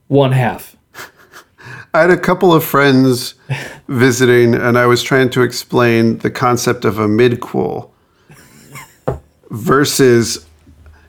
[0.09, 0.75] 1 half.
[1.93, 3.35] I had a couple of friends
[3.87, 7.89] visiting, and I was trying to explain the concept of a midquel
[9.49, 10.45] versus.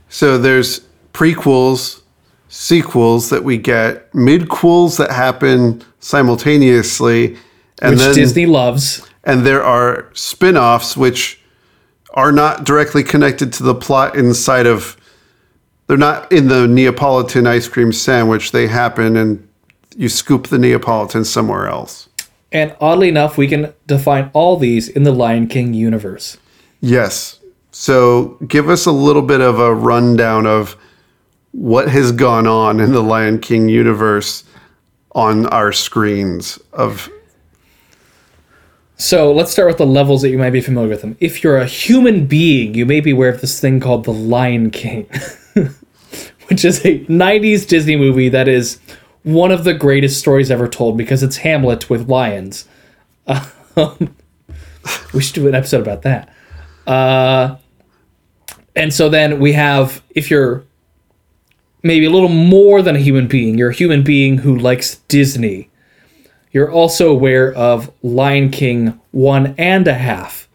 [0.09, 2.02] So there's prequels,
[2.50, 7.37] sequels that we get, midquels that happen simultaneously,
[7.81, 9.09] and Which then Disney loves.
[9.24, 11.40] And there are spin-offs which
[12.14, 14.96] are not directly connected to the plot inside of
[15.87, 18.52] they're not in the Neapolitan ice cream sandwich.
[18.52, 19.46] They happen and
[19.96, 22.08] you scoop the Neapolitan somewhere else.
[22.50, 26.38] And oddly enough, we can define all these in the Lion King universe.
[26.80, 27.40] Yes.
[27.72, 30.76] So give us a little bit of a rundown of
[31.52, 34.44] what has gone on in the Lion King universe
[35.14, 37.11] on our screens of
[38.96, 41.16] So let's start with the levels that you might be familiar with them.
[41.18, 44.70] If you're a human being, you may be aware of this thing called The Lion
[44.70, 45.09] King,
[46.46, 48.78] which is a 90s Disney movie that is
[49.22, 52.66] one of the greatest stories ever told because it's Hamlet with lions.
[53.74, 54.14] Um,
[55.14, 56.28] we should do an episode about that.
[56.87, 57.57] Uh,
[58.76, 60.64] and so then we have, if you're
[61.83, 65.70] maybe a little more than a human being, you're a human being who likes Disney
[66.52, 70.48] you're also aware of Lion King one and a half.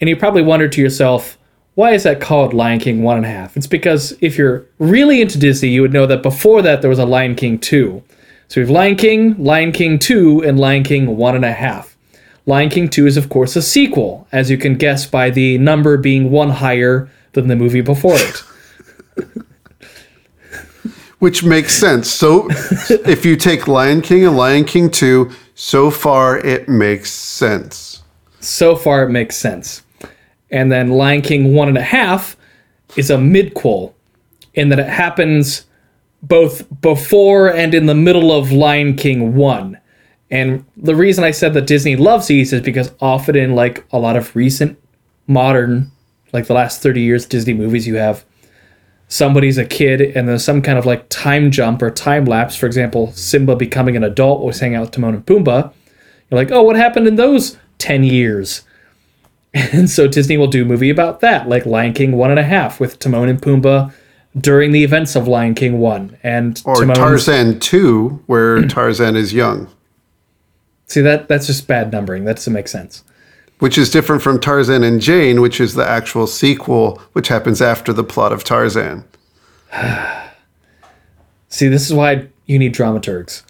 [0.00, 1.38] And you probably wonder to yourself,
[1.74, 3.56] why is that called Lion King one and a half?
[3.56, 6.98] It's because if you're really into Disney, you would know that before that there was
[6.98, 8.02] a Lion King 2.
[8.48, 11.96] So we have Lion King, Lion King 2, and Lion King one and a half.
[12.46, 15.96] Lion King 2 is, of course, a sequel, as you can guess by the number
[15.98, 18.42] being one higher than the movie before it.
[21.18, 22.10] which makes sense.
[22.10, 22.48] So
[22.90, 28.02] if you take Lion King and Lion King 2, so far it makes sense.
[28.40, 29.82] So far, it makes sense.
[30.50, 32.36] And then Lion King one and a half
[32.96, 33.92] is a midquel,
[34.54, 35.66] in that it happens
[36.22, 39.78] both before and in the middle of Lion King one.
[40.30, 43.98] And the reason I said that Disney loves these is because often in like a
[43.98, 44.78] lot of recent
[45.26, 45.90] modern,
[46.32, 48.24] like the last 30 years Disney movies, you have
[49.08, 52.54] somebody's a kid and there's some kind of like time jump or time lapse.
[52.56, 55.72] For example, Simba becoming an adult was hanging out with Timon and Pumbaa.
[56.30, 58.62] You're like, oh, what happened in those 10 years?
[59.54, 62.44] And so Disney will do a movie about that, like Lion King one and a
[62.44, 63.92] half with Timon and Pumbaa
[64.36, 69.32] during the events of Lion King one and Or Timon's- Tarzan 2, where Tarzan is
[69.32, 69.68] young,
[70.86, 72.24] See that that's just bad numbering.
[72.24, 73.04] That doesn't make sense.
[73.58, 77.92] Which is different from Tarzan and Jane, which is the actual sequel, which happens after
[77.92, 79.04] the plot of Tarzan.
[81.48, 83.42] See, this is why you need dramaturgs.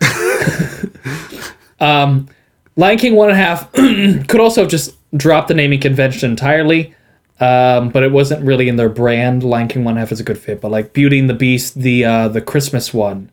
[1.81, 2.29] um,
[2.77, 6.94] Lion King one and a half could also have just dropped the naming convention entirely,
[7.40, 9.42] um, but it wasn't really in their brand.
[9.42, 11.35] Lion King one and a half is a good fit, but like Beauty and the
[11.35, 13.31] Beast, the uh, the Christmas one,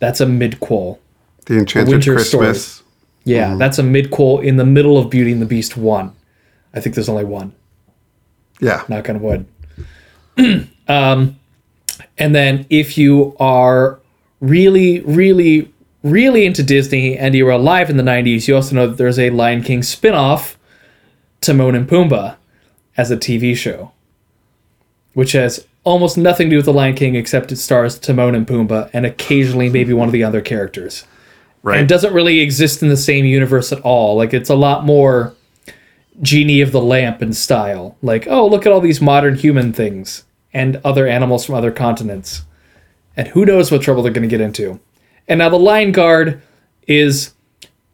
[0.00, 0.98] that's a midquel.
[1.46, 2.82] The Enchanted Winter Christmas.
[3.24, 6.14] Yeah, that's a midquel in the middle of Beauty and the Beast one.
[6.74, 7.52] I think there's only one.
[8.60, 8.82] Yeah.
[8.88, 9.46] knock on wood.
[10.88, 11.38] um,
[12.16, 14.00] and then if you are
[14.40, 18.86] really, really, really into Disney and you were alive in the 90s, you also know
[18.86, 20.58] that there's a Lion King spin off,
[21.40, 22.36] Timon and Pumbaa,
[22.96, 23.92] as a TV show,
[25.14, 28.46] which has almost nothing to do with the Lion King except it stars Timon and
[28.46, 31.04] Pumbaa and occasionally maybe one of the other characters
[31.62, 31.78] Right.
[31.80, 34.16] and doesn't really exist in the same universe at all.
[34.16, 35.34] Like it's a lot more
[36.22, 37.96] genie of the lamp in style.
[38.02, 42.42] Like, oh, look at all these modern human things and other animals from other continents.
[43.16, 44.80] And who knows what trouble they're going to get into.
[45.26, 46.40] And now the Lion Guard
[46.86, 47.34] is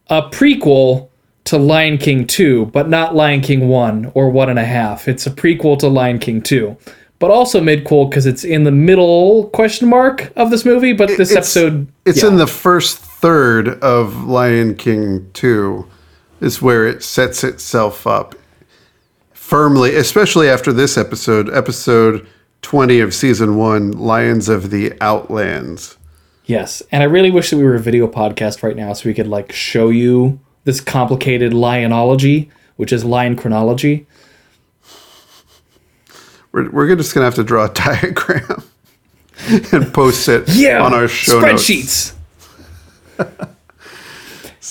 [0.09, 1.09] a prequel
[1.45, 5.09] to Lion King 2, but not Lion King 1 or 1.5.
[5.09, 6.77] It's a prequel to Lion King 2.
[7.19, 10.93] But also mid-quel because it's in the middle question mark of this movie.
[10.93, 12.29] But this It's- episode, It's yeah.
[12.29, 15.87] in the first third of Lion King 2
[16.41, 18.35] is where it sets itself up
[19.33, 22.27] firmly, especially after this episode, episode
[22.63, 25.97] 20 of season 1, Lions of the Outlands.
[26.47, 29.15] Yes, and I really wish that we were a video podcast right now so we
[29.15, 34.07] could like show you this complicated lionology, which is lion chronology.
[36.53, 38.63] We're, we're just going to have to draw a diagram
[39.73, 42.15] and post it Yeah, on our show notes.
[43.19, 43.51] spreadsheets.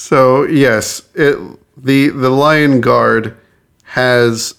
[0.04, 1.38] So yes, it
[1.78, 3.38] the the Lion Guard
[3.84, 4.54] has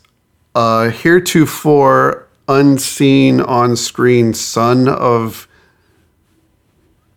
[0.54, 5.46] a heretofore unseen on screen son of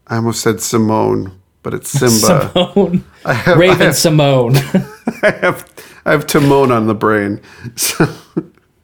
[0.08, 2.52] I almost said Simone, but it's Simba.
[2.54, 4.58] Simone, I have, I Raven have, Simone.
[5.24, 5.66] I have
[6.06, 7.40] I have Timon on the brain.
[7.78, 8.14] So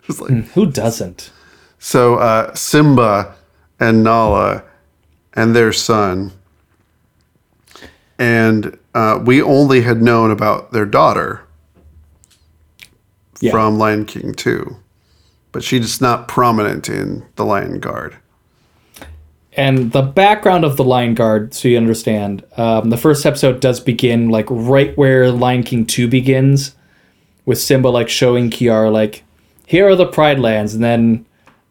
[0.08, 1.32] it's like Who doesn't?
[1.80, 3.36] so uh, Simba
[3.78, 4.64] and Nala
[5.34, 6.32] and their son.
[8.18, 11.42] And uh, we only had known about their daughter
[13.42, 13.52] Yeah.
[13.52, 14.76] from Lion King 2.
[15.52, 18.16] But she's not prominent in the Lion Guard.
[19.56, 23.80] And the background of the Lion Guard, so you understand, um, the first episode does
[23.80, 26.76] begin like right where Lion King 2 begins,
[27.46, 29.24] with Simba like showing Kiara, like,
[29.68, 31.26] here are the Pride Lands, and then,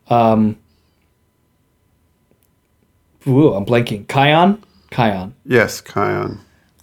[0.09, 0.57] um,
[3.27, 4.07] ooh, I'm blanking.
[4.07, 4.59] Kion?
[4.91, 5.33] Kion.
[5.45, 6.39] Yes, Kion.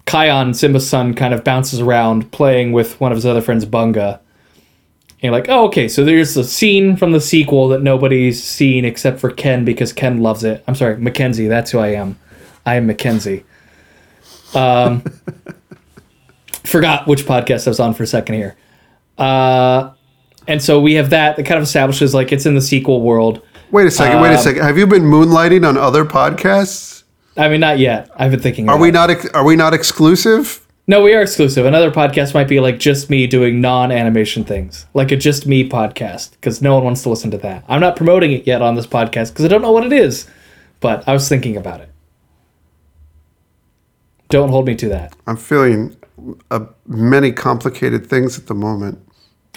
[0.10, 4.16] Kion, Simba's son, kind of bounces around playing with one of his other friends, Bunga.
[4.18, 8.86] And you're like, oh, okay, so there's a scene from the sequel that nobody's seen
[8.86, 10.64] except for Ken because Ken loves it.
[10.68, 12.18] I'm sorry, Mackenzie, that's who I am.
[12.66, 13.44] I am Mackenzie.
[14.56, 15.02] Um,
[16.64, 18.56] forgot which podcast I was on for a second here.
[19.18, 19.92] Uh,
[20.48, 23.46] and so we have that that kind of establishes like it's in the sequel world.
[23.72, 24.64] Wait a second, Um, wait a second.
[24.64, 26.99] Have you been moonlighting on other podcasts?
[27.40, 28.10] I mean, not yet.
[28.18, 28.68] I've been thinking.
[28.68, 30.68] Are about we not ex- are we not exclusive?
[30.88, 31.66] No, we are exclusive.
[31.66, 36.32] Another podcast might be like just me doing non-animation things, like a just me podcast,
[36.32, 37.64] because no one wants to listen to that.
[37.70, 40.28] I'm not promoting it yet on this podcast because I don't know what it is,
[40.82, 41.90] but I was thinking about it.
[44.28, 45.14] Don't hold me to that.
[45.26, 45.96] I'm feeling
[46.52, 49.00] uh, many complicated things at the moment.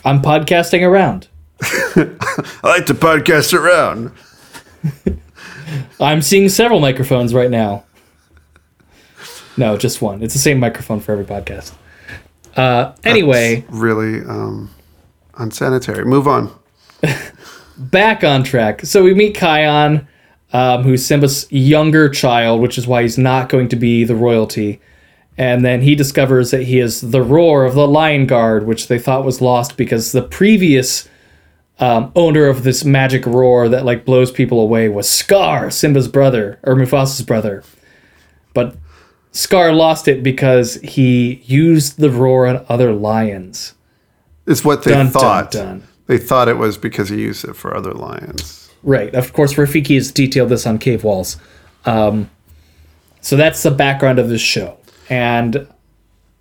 [0.04, 1.28] I'm podcasting around.
[1.62, 4.12] I like to podcast around.
[6.00, 7.84] I'm seeing several microphones right now.
[9.56, 10.22] No, just one.
[10.22, 11.74] It's the same microphone for every podcast.
[12.56, 14.70] Uh, anyway, Really um,
[15.36, 16.04] unsanitary.
[16.04, 16.50] Move on.
[17.78, 18.84] back on track.
[18.84, 20.06] So we meet Kion,
[20.52, 24.80] um, who's Simba's younger child, which is why he's not going to be the royalty.
[25.38, 28.98] And then he discovers that he is the roar of the Lion Guard, which they
[28.98, 31.08] thought was lost because the previous
[31.78, 36.58] um, owner of this magic roar that like blows people away was Scar, Simba's brother
[36.62, 37.64] or Mufasa's brother.
[38.54, 38.76] But
[39.32, 43.74] Scar lost it because he used the roar on other lions.
[44.46, 45.50] It's what they Dun, dun, thought.
[45.50, 45.88] dun.
[46.06, 48.70] They thought it was because he used it for other lions.
[48.82, 49.14] Right.
[49.14, 51.36] Of course, Rafiki has detailed this on Cave Walls.
[51.84, 52.28] Um,
[53.20, 54.76] so that's the background of this show.
[55.08, 55.66] And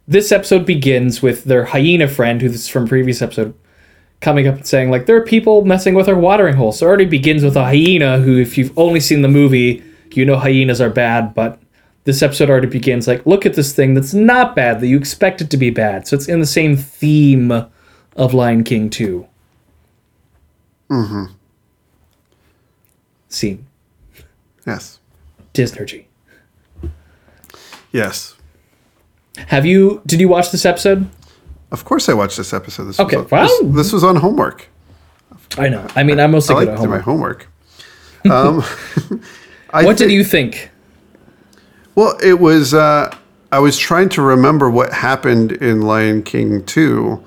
[0.07, 3.53] this episode begins with their hyena friend, who's from previous episode,
[4.21, 6.71] coming up and saying, like, there are people messing with our watering hole.
[6.71, 10.25] So it already begins with a hyena who, if you've only seen the movie, you
[10.25, 11.59] know hyenas are bad, but
[12.03, 15.41] this episode already begins like, look at this thing that's not bad, that you expect
[15.41, 16.07] it to be bad.
[16.07, 17.51] So it's in the same theme
[18.15, 19.27] of Lion King 2.
[20.89, 21.25] Mm-hmm.
[23.29, 23.65] Scene.
[24.67, 24.99] Yes.
[25.53, 26.05] Disnergy.
[27.91, 28.35] Yes.
[29.47, 30.01] Have you?
[30.05, 31.09] Did you watch this episode?
[31.71, 32.85] Of course, I watched this episode.
[32.85, 33.47] This Okay, was on, wow.
[33.47, 34.67] this, this was on homework.
[35.57, 35.85] I know.
[35.95, 37.47] I mean, I'm mostly I good at do my homework.
[38.23, 38.61] homework.
[39.11, 39.21] Um,
[39.85, 40.69] What did you think?
[41.95, 42.73] Well, it was.
[42.73, 43.13] Uh,
[43.51, 47.23] I was trying to remember what happened in Lion King two,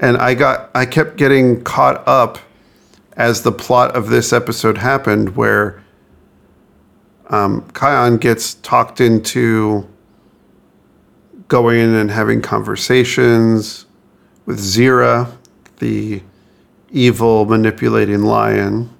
[0.00, 0.70] and I got.
[0.74, 2.38] I kept getting caught up
[3.16, 5.82] as the plot of this episode happened, where
[7.28, 9.86] um, Kion gets talked into
[11.48, 13.86] going and having conversations
[14.46, 15.30] with Zira,
[15.78, 16.22] the
[16.90, 18.90] evil manipulating lion,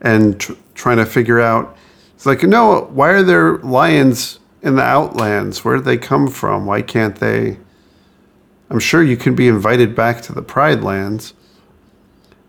[0.00, 1.76] and tr- trying to figure out.
[2.14, 5.64] It's like, no, why are there lions in the Outlands?
[5.64, 6.66] Where did they come from?
[6.66, 7.58] Why can't they?
[8.68, 11.34] I'm sure you can be invited back to the Pride Lands.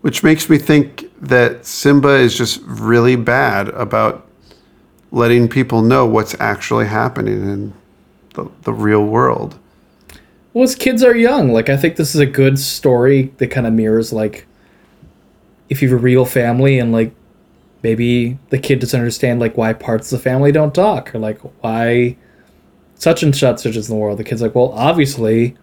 [0.02, 4.26] Which makes me think that Simba is just really bad about
[5.12, 7.72] letting people know what's actually happening in
[8.34, 9.58] the, the real world.
[10.52, 11.52] Well, as kids are young.
[11.52, 14.46] Like, I think this is a good story that kind of mirrors, like,
[15.68, 17.14] if you have a real family and, like,
[17.82, 21.40] maybe the kid doesn't understand, like, why parts of the family don't talk or, like,
[21.62, 22.16] why
[22.94, 24.18] such and such is in the world.
[24.18, 25.56] The kid's like, well, obviously,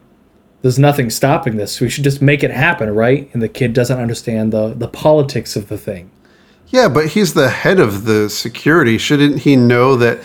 [0.61, 1.79] there's nothing stopping this.
[1.79, 3.29] We should just make it happen, right?
[3.31, 6.11] And the kid doesn't understand the, the politics of the thing.
[6.67, 8.97] Yeah, but he's the head of the security.
[8.97, 10.19] Shouldn't he know that,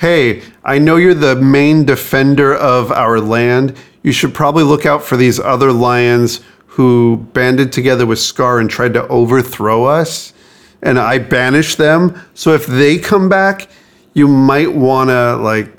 [0.00, 3.76] hey, I know you're the main defender of our land.
[4.02, 8.70] You should probably look out for these other lions who banded together with Scar and
[8.70, 10.32] tried to overthrow us.
[10.80, 12.18] And I banished them.
[12.32, 13.68] So if they come back,
[14.14, 15.70] you might want to, like,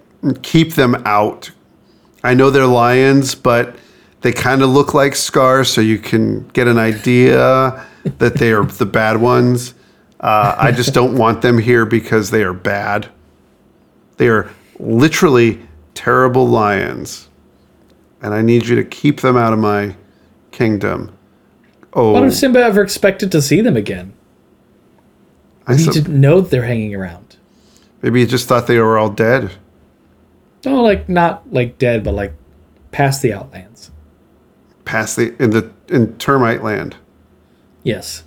[0.43, 1.49] keep them out.
[2.23, 3.75] I know they're lions, but
[4.21, 7.83] they kind of look like Scar, so you can get an idea
[8.19, 9.73] that they are the bad ones.
[10.19, 13.09] Uh, I just don't want them here because they are bad.
[14.21, 15.57] They are literally
[15.95, 17.27] terrible lions,
[18.21, 19.95] and I need you to keep them out of my
[20.51, 21.17] kingdom.
[21.93, 24.13] Oh, What if Simba ever expected to see them again?
[25.65, 27.37] I He didn't know they're hanging around.
[28.03, 29.53] maybe he just thought they were all dead.
[30.65, 32.33] No, like, not like dead, but like
[32.91, 33.89] past the Outlands.
[34.85, 36.95] Past the in the in termite land,
[37.81, 38.21] Yes.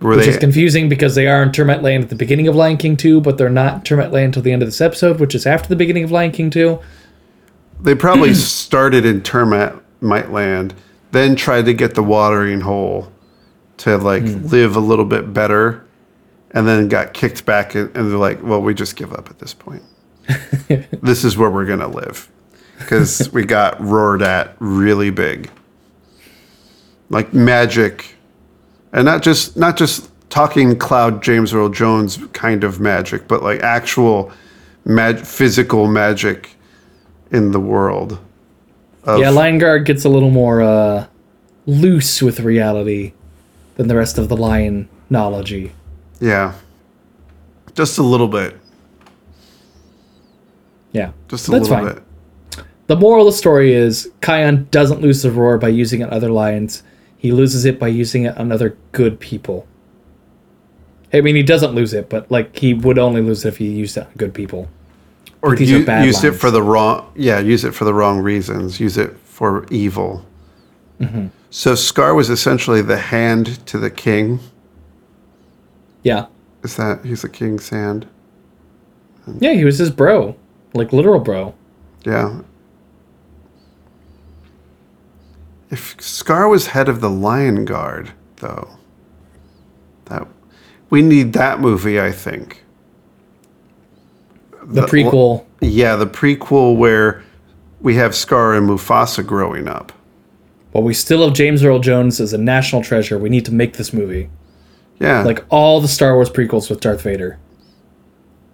[0.00, 2.54] Where Which they is confusing because they are in Termite Land at the beginning of
[2.54, 5.18] Lion King 2, but they're not in Termite Land until the end of this episode,
[5.18, 6.78] which is after the beginning of Lion King 2.
[7.80, 10.74] They probably started in termite land,
[11.10, 13.12] then tried to get the watering hole
[13.78, 14.46] to like hmm.
[14.46, 15.84] live a little bit better,
[16.52, 19.38] and then got kicked back, and, and they're like, "Well, we just give up at
[19.38, 19.82] this point.
[21.02, 22.28] this is where we're gonna live
[22.78, 25.50] because we got roared at really big,
[27.08, 28.16] like magic,
[28.92, 33.60] and not just not just talking Cloud James Earl Jones kind of magic, but like
[33.60, 34.30] actual
[34.84, 36.50] mag- physical magic
[37.30, 38.18] in the world.
[39.04, 41.06] Of, Yeah, Lion Guard gets a little more uh,
[41.66, 43.12] loose with reality
[43.76, 45.70] than the rest of the Lionology.
[46.20, 46.54] yeah,
[47.74, 48.56] just a little bit,
[50.92, 51.12] Yeah.
[51.28, 51.94] just a That's little fine.
[51.94, 52.02] bit.
[52.86, 56.12] The moral of the story is Kion doesn't lose the roar by using it on
[56.12, 56.82] other lions.
[57.18, 59.66] He loses it by using it on other good people.
[61.12, 63.68] I mean, he doesn't lose it, but like he would only lose it if he
[63.68, 64.68] used it on good people.
[65.42, 67.12] Or these are bad use it for the wrong.
[67.14, 68.80] Yeah, use it for the wrong reasons.
[68.80, 70.24] Use it for evil.
[71.00, 71.28] Mm-hmm.
[71.50, 74.40] So Scar was essentially the hand to the king.
[76.02, 76.26] Yeah.
[76.62, 78.06] Is that he's the king's hand?
[79.40, 80.36] Yeah, he was his bro.
[80.74, 81.54] Like literal bro.
[82.04, 82.40] Yeah.
[85.70, 88.68] If Scar was head of the Lion Guard, though,
[90.06, 90.26] that
[90.90, 92.00] we need that movie.
[92.00, 92.64] I think.
[94.62, 95.44] The prequel.
[95.60, 97.22] Yeah, the prequel where
[97.80, 99.92] we have Scar and Mufasa growing up.
[100.72, 103.18] But we still have James Earl Jones as a national treasure.
[103.18, 104.30] We need to make this movie.
[105.00, 107.38] Yeah, Like all the Star Wars prequels with Darth Vader.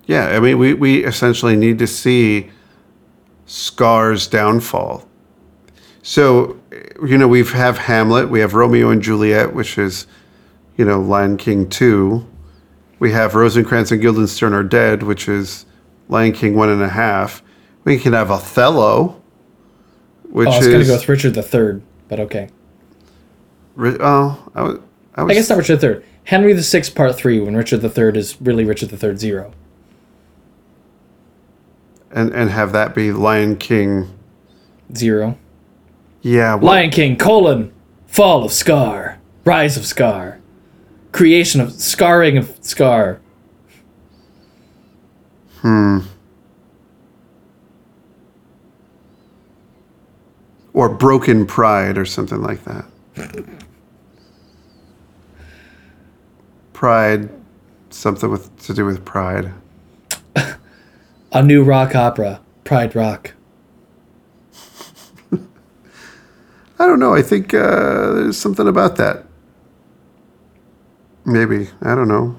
[0.06, 2.50] Yeah, I mean, we, we essentially need to see
[3.46, 5.08] Scar's downfall.
[6.14, 6.60] So,
[7.02, 10.06] you know, we have Hamlet, we have Romeo and Juliet, which is,
[10.76, 12.24] you know, Lion King 2.
[12.98, 15.64] We have Rosencrantz and Guildenstern are dead, which is
[16.10, 17.42] Lion King one and a half.
[17.84, 19.18] We can have Othello,
[20.28, 20.72] which Oh, I was is.
[20.74, 22.50] going to go with Richard III, but okay.
[23.74, 24.78] Ri- oh, I was.
[25.14, 26.02] I was I guess not Richard III.
[26.24, 29.52] Henry VI, Part 3, when Richard III is really Richard III Zero.
[32.10, 34.10] and, and have that be Lion King.
[34.94, 35.38] Zero.
[36.24, 37.70] Yeah, what, Lion King, colon,
[38.06, 40.40] fall of Scar, rise of Scar,
[41.12, 43.20] creation of, scarring of Scar.
[45.60, 45.98] Hmm.
[50.72, 52.86] Or Broken Pride or something like that.
[56.72, 57.28] Pride,
[57.90, 59.52] something with to do with pride.
[61.32, 63.33] A new rock opera, Pride Rock.
[66.78, 67.14] I don't know.
[67.14, 69.24] I think uh, there's something about that.
[71.24, 72.36] Maybe I don't know.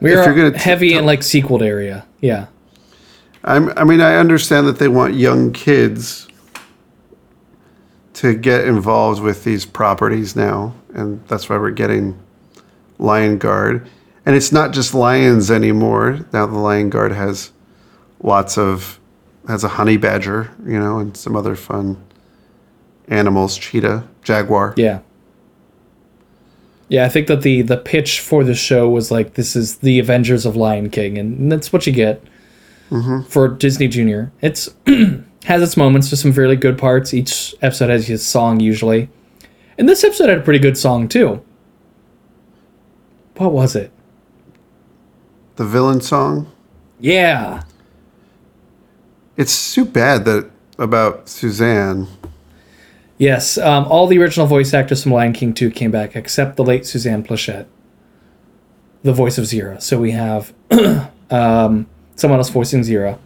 [0.00, 2.06] We If are you're gonna t- heavy in like sequel area.
[2.20, 2.46] Yeah.
[3.44, 6.26] I'm, I mean, I understand that they want young kids
[8.14, 12.18] to get involved with these properties now, and that's why we're getting
[12.98, 13.88] Lion Guard.
[14.26, 16.26] And it's not just lions anymore.
[16.32, 17.52] Now the Lion Guard has
[18.22, 18.98] lots of
[19.46, 22.04] has a honey badger, you know, and some other fun
[23.08, 24.74] animals, cheetah, jaguar.
[24.76, 25.00] Yeah.
[26.88, 29.98] Yeah, I think that the the pitch for the show was like this is the
[29.98, 32.22] Avengers of Lion King, and that's what you get
[32.90, 33.28] mm-hmm.
[33.28, 34.32] for Disney Junior.
[34.40, 34.70] It's
[35.44, 37.12] has its moments, just some fairly good parts.
[37.12, 39.10] Each episode has his song usually,
[39.76, 41.42] and this episode had a pretty good song too.
[43.36, 43.92] What was it?
[45.56, 46.50] The villain song.
[47.00, 47.62] Yeah,
[49.36, 52.08] It's too bad that about Suzanne.
[53.18, 53.58] Yes.
[53.58, 56.86] Um, all the original voice actors from Lion King two came back, except the late
[56.86, 57.66] Suzanne Pleshette,
[59.02, 59.82] the voice of Zira.
[59.82, 60.54] So we have
[61.30, 63.18] um, someone else voicing Zira,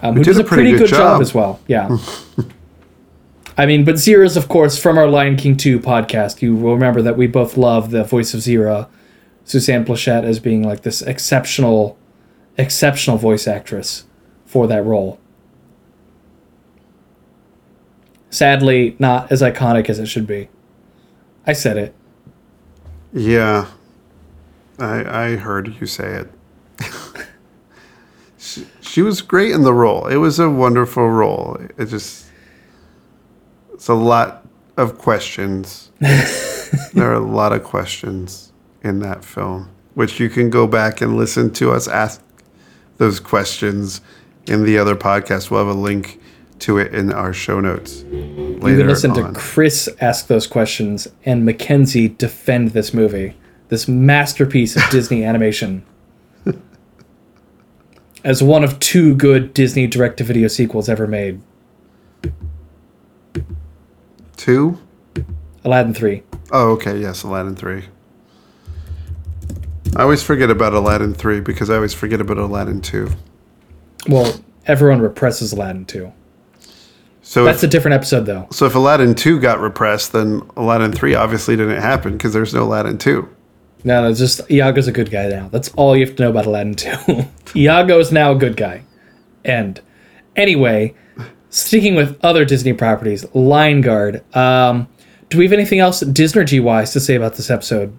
[0.00, 1.14] um, who does a pretty, pretty good, good job.
[1.16, 1.20] job.
[1.20, 1.60] as well.
[1.66, 1.96] Yeah.
[3.58, 6.40] I mean, but Zira is, of course, from our Lion King 2 podcast.
[6.40, 8.88] You will remember that we both love the voice of Zira,
[9.44, 11.98] Suzanne Pleshette, as being like this exceptional,
[12.56, 14.06] exceptional voice actress
[14.46, 15.20] for that role.
[18.30, 20.48] Sadly, not as iconic as it should be.
[21.46, 21.94] I said it.
[23.12, 23.66] Yeah,
[24.78, 26.30] I I heard you say it.
[28.38, 30.06] she, she was great in the role.
[30.06, 31.58] It was a wonderful role.
[31.76, 32.26] It just
[33.74, 35.90] it's a lot of questions.
[35.98, 38.52] there are a lot of questions
[38.82, 42.22] in that film, which you can go back and listen to us ask
[42.98, 44.00] those questions
[44.46, 45.50] in the other podcast.
[45.50, 46.20] We'll have a link
[46.60, 48.02] to it in our show notes.
[48.04, 49.32] Later You can listen to.
[49.34, 53.36] Chris ask those questions and Mackenzie defend this movie,
[53.68, 55.84] this masterpiece of Disney animation.
[58.22, 61.40] As one of two good Disney direct to video sequels ever made
[64.40, 64.78] two.
[65.64, 66.22] Aladdin 3.
[66.50, 66.98] Oh, okay.
[66.98, 67.84] Yes, Aladdin 3.
[69.96, 73.10] I always forget about Aladdin 3 because I always forget about Aladdin 2.
[74.08, 76.10] Well, everyone represses Aladdin 2.
[77.30, 78.48] So That's a different episode, though.
[78.50, 82.64] so if Aladdin 2 got repressed, then Aladdin 3 obviously didn't happen because there's no
[82.64, 83.36] Aladdin 2.
[83.84, 85.48] No, no, just Iago's a good guy now.
[85.48, 87.24] That's all you have to know about Aladdin 2.
[87.54, 88.82] Iago is now a good guy.
[89.44, 89.80] End.
[90.34, 90.92] Anyway,
[91.50, 94.24] sticking with other Disney properties, Lion Guard.
[94.34, 94.88] Um,
[95.28, 97.96] do we have anything else Disney wise to say about this episode?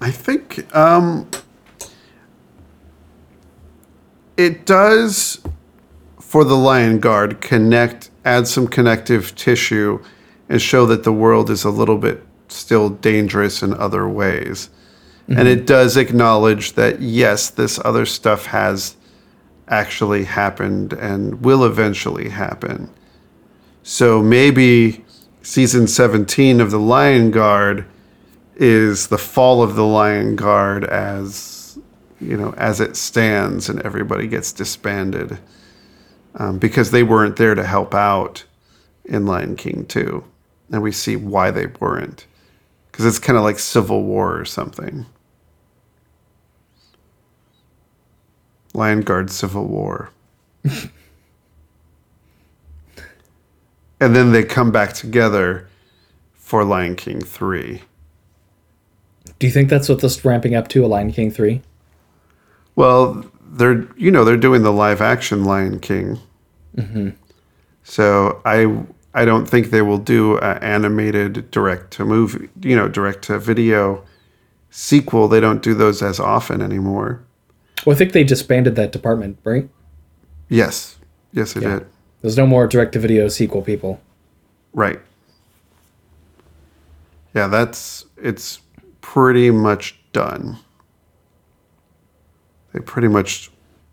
[0.00, 1.28] I think um,
[4.36, 5.40] it does,
[6.34, 10.02] for the Lion Guard, connect, add some connective tissue
[10.48, 14.68] and show that the world is a little bit still dangerous in other ways.
[15.28, 15.66] And it mm-hmm.
[15.66, 18.96] does acknowledge that, yes, this other stuff has
[19.68, 22.90] actually happened and will eventually happen.
[23.84, 25.04] So maybe
[25.42, 27.86] season 17 of The Lion Guard
[28.56, 31.78] is the fall of the Lion Guard as
[32.20, 35.38] you know as it stands and everybody gets disbanded
[36.36, 38.44] um, because they weren't there to help out
[39.04, 40.24] in Lion King 2
[40.70, 42.26] and we see why they weren't.
[42.90, 45.06] Because it's kind of like civil war or something.
[48.72, 50.10] Lion Guard civil war.
[54.00, 55.68] And then they come back together
[56.34, 57.80] for Lion King 3
[59.38, 61.62] Do you think that's what this is ramping up to, a Lion King 3?
[62.76, 63.24] Well,
[63.54, 66.18] they're you know they're doing the live action Lion King.
[66.76, 67.10] Mm-hmm.
[67.84, 68.84] So I
[69.14, 73.38] I don't think they will do an animated direct to movie, you know, direct to
[73.38, 74.04] video
[74.70, 75.28] sequel.
[75.28, 77.22] They don't do those as often anymore.
[77.86, 79.68] Well, I think they disbanded that department, right?
[80.48, 80.98] Yes,
[81.32, 81.86] yes, they did.
[82.22, 84.00] There's no more direct to video sequel people.
[84.72, 85.00] Right.
[87.34, 88.60] Yeah, that's it's
[89.00, 90.58] pretty much done.
[92.74, 93.50] They pretty much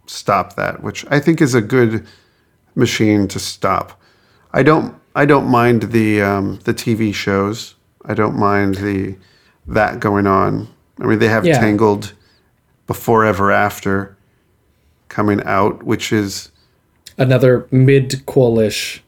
[0.07, 2.05] stop that, which I think is a good
[2.75, 4.01] machine to stop.
[4.51, 7.75] I don't I don't mind the um, the TV shows.
[8.03, 9.15] I don't mind the
[9.67, 10.67] that going on.
[10.99, 11.59] I mean, they have Yeah.
[11.59, 12.13] Tangled
[12.87, 14.17] before ever after
[15.07, 16.51] coming out, which is
[17.17, 19.01] Another mid qualish.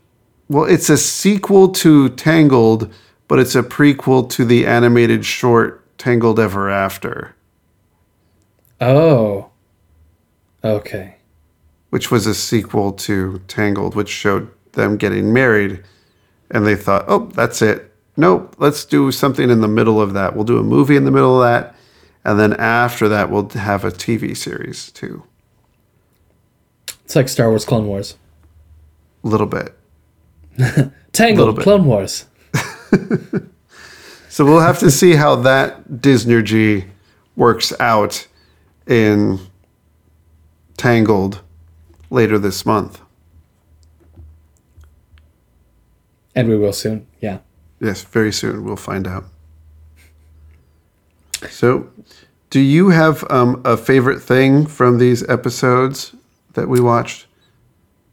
[0.49, 2.93] Well, it's a sequel to Tangled,
[3.27, 7.33] but it's a prequel to the animated short Tangled Ever After,
[8.79, 9.49] Oh.
[10.63, 11.15] Okay.
[11.89, 15.83] which was a sequel to Tangled, which showed them getting married.
[16.49, 17.91] And they thought, oh, that's it.
[18.15, 20.35] Nope, let's do something in the middle of that.
[20.35, 21.75] We'll do a movie in the middle of that.
[22.23, 25.23] And then after that, we'll have a TV series too.
[27.03, 28.15] It's like Star Wars Clone Wars.
[29.23, 29.77] A little bit.
[31.11, 31.63] Tangled bit.
[31.63, 32.25] Clone Wars.
[34.29, 36.87] So we'll have to see how that Disnergy
[37.35, 38.25] works out
[38.87, 39.39] in
[40.83, 41.39] Tangled
[42.09, 42.99] later this month.
[46.35, 47.07] And we will soon.
[47.21, 47.37] Yeah.
[47.79, 49.23] Yes, very soon we'll find out.
[51.49, 51.89] So,
[52.49, 56.13] do you have um, a favorite thing from these episodes
[56.51, 57.27] that we watched?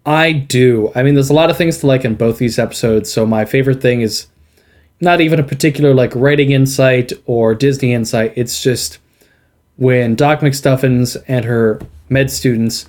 [0.06, 0.92] I do.
[0.94, 3.12] I mean, there's a lot of things to like in both these episodes.
[3.12, 4.28] So my favorite thing is
[5.00, 8.32] not even a particular like writing insight or Disney insight.
[8.36, 8.98] It's just
[9.74, 11.80] when Doc McStuffins and her
[12.10, 12.86] med students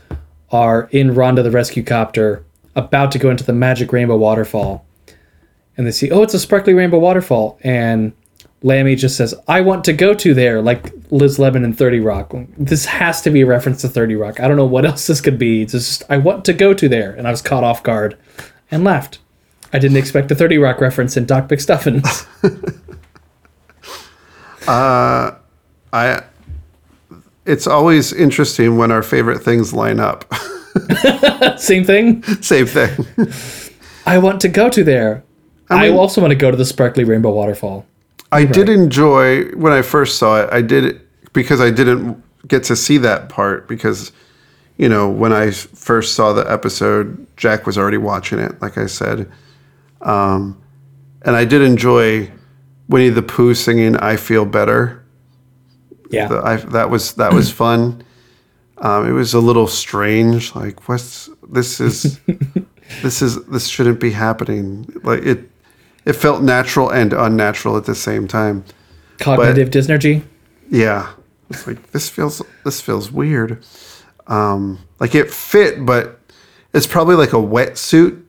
[0.52, 2.44] are in Rhonda the rescue copter
[2.76, 4.86] about to go into the magic rainbow waterfall.
[5.78, 7.58] And they see, oh, it's a sparkly rainbow waterfall.
[7.64, 8.12] And
[8.62, 12.34] Lambie just says, I want to go to there, like Liz Lemon in 30 Rock.
[12.58, 14.40] This has to be a reference to 30 Rock.
[14.40, 15.62] I don't know what else this could be.
[15.62, 17.12] It's just, I want to go to there.
[17.14, 18.18] And I was caught off guard
[18.70, 19.20] and laughed.
[19.74, 22.28] I didn't expect a 30 Rock reference in Doc McStuffins.
[24.68, 25.36] Uh,
[25.92, 26.24] I
[27.46, 30.32] it's always interesting when our favorite things line up.
[31.58, 32.24] Same thing.
[32.42, 33.06] Same thing.
[34.06, 35.24] I want to go to there.
[35.70, 37.86] I, mean- also want to go to the sparkly rainbow waterfall.
[38.34, 40.50] I did enjoy when I first saw it.
[40.54, 41.02] I did
[41.34, 44.12] because I didn't get to see that part because
[44.78, 48.62] you know when I first saw the episode, Jack was already watching it.
[48.62, 49.30] Like I said,
[50.00, 50.62] um,
[51.24, 52.32] and I did enjoy
[52.88, 55.01] Winnie the Pooh singing "I Feel Better."
[56.12, 56.28] Yeah.
[56.28, 58.03] The, I, that was that was fun.
[58.78, 60.55] Um, it was a little strange.
[60.55, 62.20] Like, what's this is
[63.01, 64.91] this is this shouldn't be happening.
[65.03, 65.49] Like it,
[66.05, 68.66] it felt natural and unnatural at the same time.
[69.20, 70.24] Cognitive dysergy.
[70.70, 71.12] Yeah,
[71.49, 73.64] it's like this feels this feels weird.
[74.28, 76.20] Um, like it fit, but
[76.74, 78.21] it's probably like a wetsuit.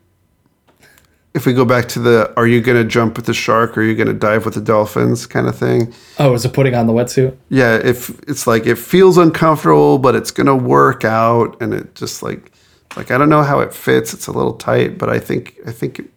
[1.34, 3.76] If we go back to the "Are you going to jump with the shark?
[3.76, 5.92] or Are you going to dive with the dolphins?" kind of thing.
[6.18, 7.36] Oh, is it putting on the wetsuit?
[7.48, 11.94] Yeah, if it's like it feels uncomfortable, but it's going to work out, and it
[11.94, 12.52] just like
[12.96, 14.12] like I don't know how it fits.
[14.12, 16.10] It's a little tight, but I think I think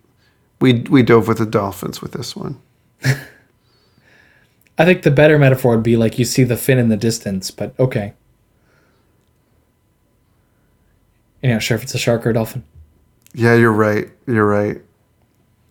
[0.60, 2.60] we we dove with the dolphins with this one.
[4.78, 7.52] I think the better metaphor would be like you see the fin in the distance,
[7.52, 8.14] but okay.
[11.42, 12.64] You're not sure if it's a shark or a dolphin.
[13.34, 14.10] Yeah, you're right.
[14.28, 14.82] You're right.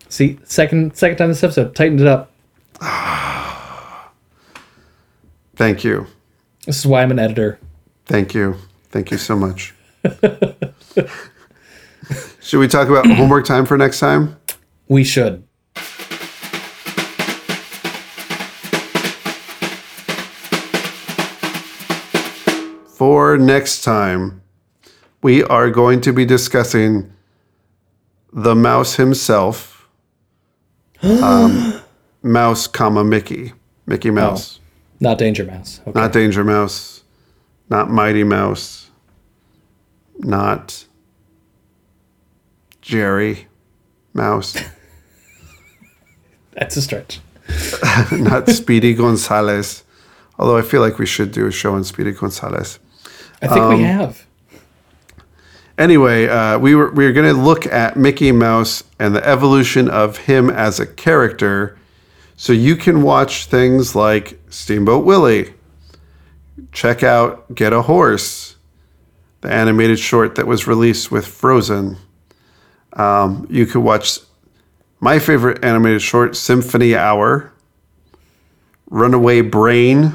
[0.09, 2.31] See, second second time this episode, tightened it up.
[5.57, 6.07] Thank you.
[6.67, 7.59] This is why I'm an editor.
[8.07, 8.57] Thank you.
[8.91, 9.75] Thank you so much.
[12.41, 14.37] Should we talk about homework time for next time?
[14.89, 15.45] We should.
[22.87, 24.43] For next time,
[25.23, 27.11] we are going to be discussing
[28.31, 29.74] the mouse himself,
[31.23, 31.81] um,
[32.23, 33.53] Mouse, comma Mickey,
[33.87, 34.61] Mickey Mouse,
[35.01, 35.81] Not Danger Mouse.
[35.87, 35.99] Okay.
[35.99, 37.03] not Danger Mouse,
[37.69, 38.91] not Mighty Mouse,
[40.19, 40.85] not
[42.81, 43.47] Jerry
[44.13, 44.57] Mouse.
[46.53, 47.21] That's a stretch.
[48.13, 49.83] not Speedy Gonzalez.
[50.39, 52.79] Although I feel like we should do a show on Speedy Gonzalez.
[53.43, 54.27] I think Um, we have.
[55.77, 59.89] Anyway, uh, we were we were going to look at Mickey Mouse and the evolution
[59.91, 61.77] of him as a character.
[62.37, 65.55] So you can watch things like Steamboat Willie,
[66.72, 68.57] check out Get a Horse,
[69.41, 71.97] the animated short that was released with Frozen.
[72.93, 74.20] Um, you could watch
[75.01, 77.53] my favorite animated short, Symphony Hour,
[78.91, 80.12] Runaway Brain,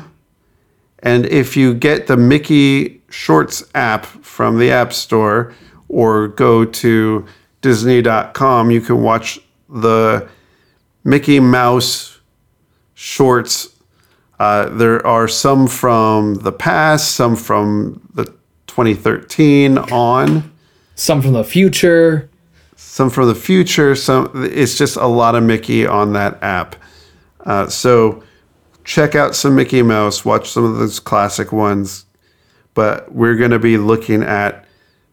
[0.99, 5.53] and if you get the Mickey Shorts app from the App Store
[5.87, 7.25] or go to
[7.61, 10.27] Disney.com, you can watch the
[11.03, 12.19] Mickey Mouse
[12.93, 13.69] shorts.
[14.39, 18.25] Uh, there are some from the past, some from the
[18.67, 20.51] 2013 on,
[20.95, 22.29] Some from the future.
[22.75, 23.95] some from the future.
[23.95, 26.75] Some it's just a lot of Mickey on that app.
[27.45, 28.23] Uh, so
[28.85, 32.05] check out some Mickey Mouse, watch some of those classic ones.
[32.73, 34.65] But we're going to be looking at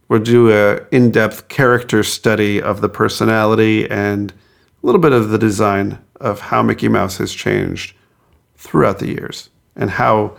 [0.08, 5.38] we'll do a in-depth character study of the personality and a little bit of the
[5.38, 7.94] design of how Mickey Mouse has changed
[8.56, 10.36] throughout the years and how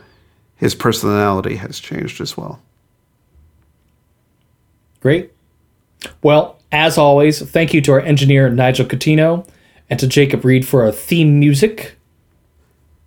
[0.56, 2.62] his personality has changed as well.
[5.02, 5.32] Great.
[6.24, 9.48] Well, as always, thank you to our engineer, Nigel Catino
[9.90, 11.96] and to Jacob Reed for our theme music.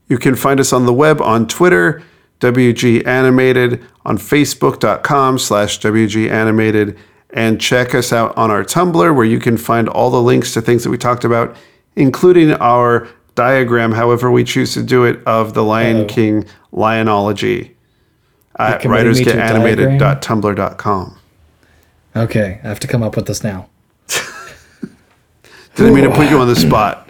[0.09, 2.03] You can find us on the web on Twitter,
[2.41, 6.99] WG Animated, on Facebook.com slash WG Animated,
[7.33, 10.61] and check us out on our Tumblr where you can find all the links to
[10.61, 11.57] things that we talked about,
[11.97, 16.07] including our diagram, however we choose to do it, of the Lion Uh-oh.
[16.07, 17.73] King Lionology
[18.59, 21.19] at committed me to writersgetanimated.tumblr.com.
[22.17, 23.69] Okay, I have to come up with this now.
[25.77, 27.10] Didn't mean to put you on the spot,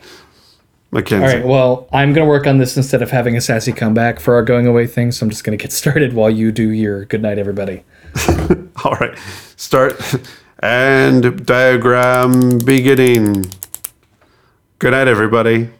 [0.92, 1.24] Mackenzie.
[1.24, 4.18] All right, well, I'm going to work on this instead of having a sassy comeback
[4.18, 6.70] for our going away thing, so I'm just going to get started while you do
[6.70, 7.84] your good night, everybody.
[8.84, 9.16] All right.
[9.56, 10.00] Start
[10.60, 13.46] and diagram beginning.
[14.78, 15.70] Good night, everybody.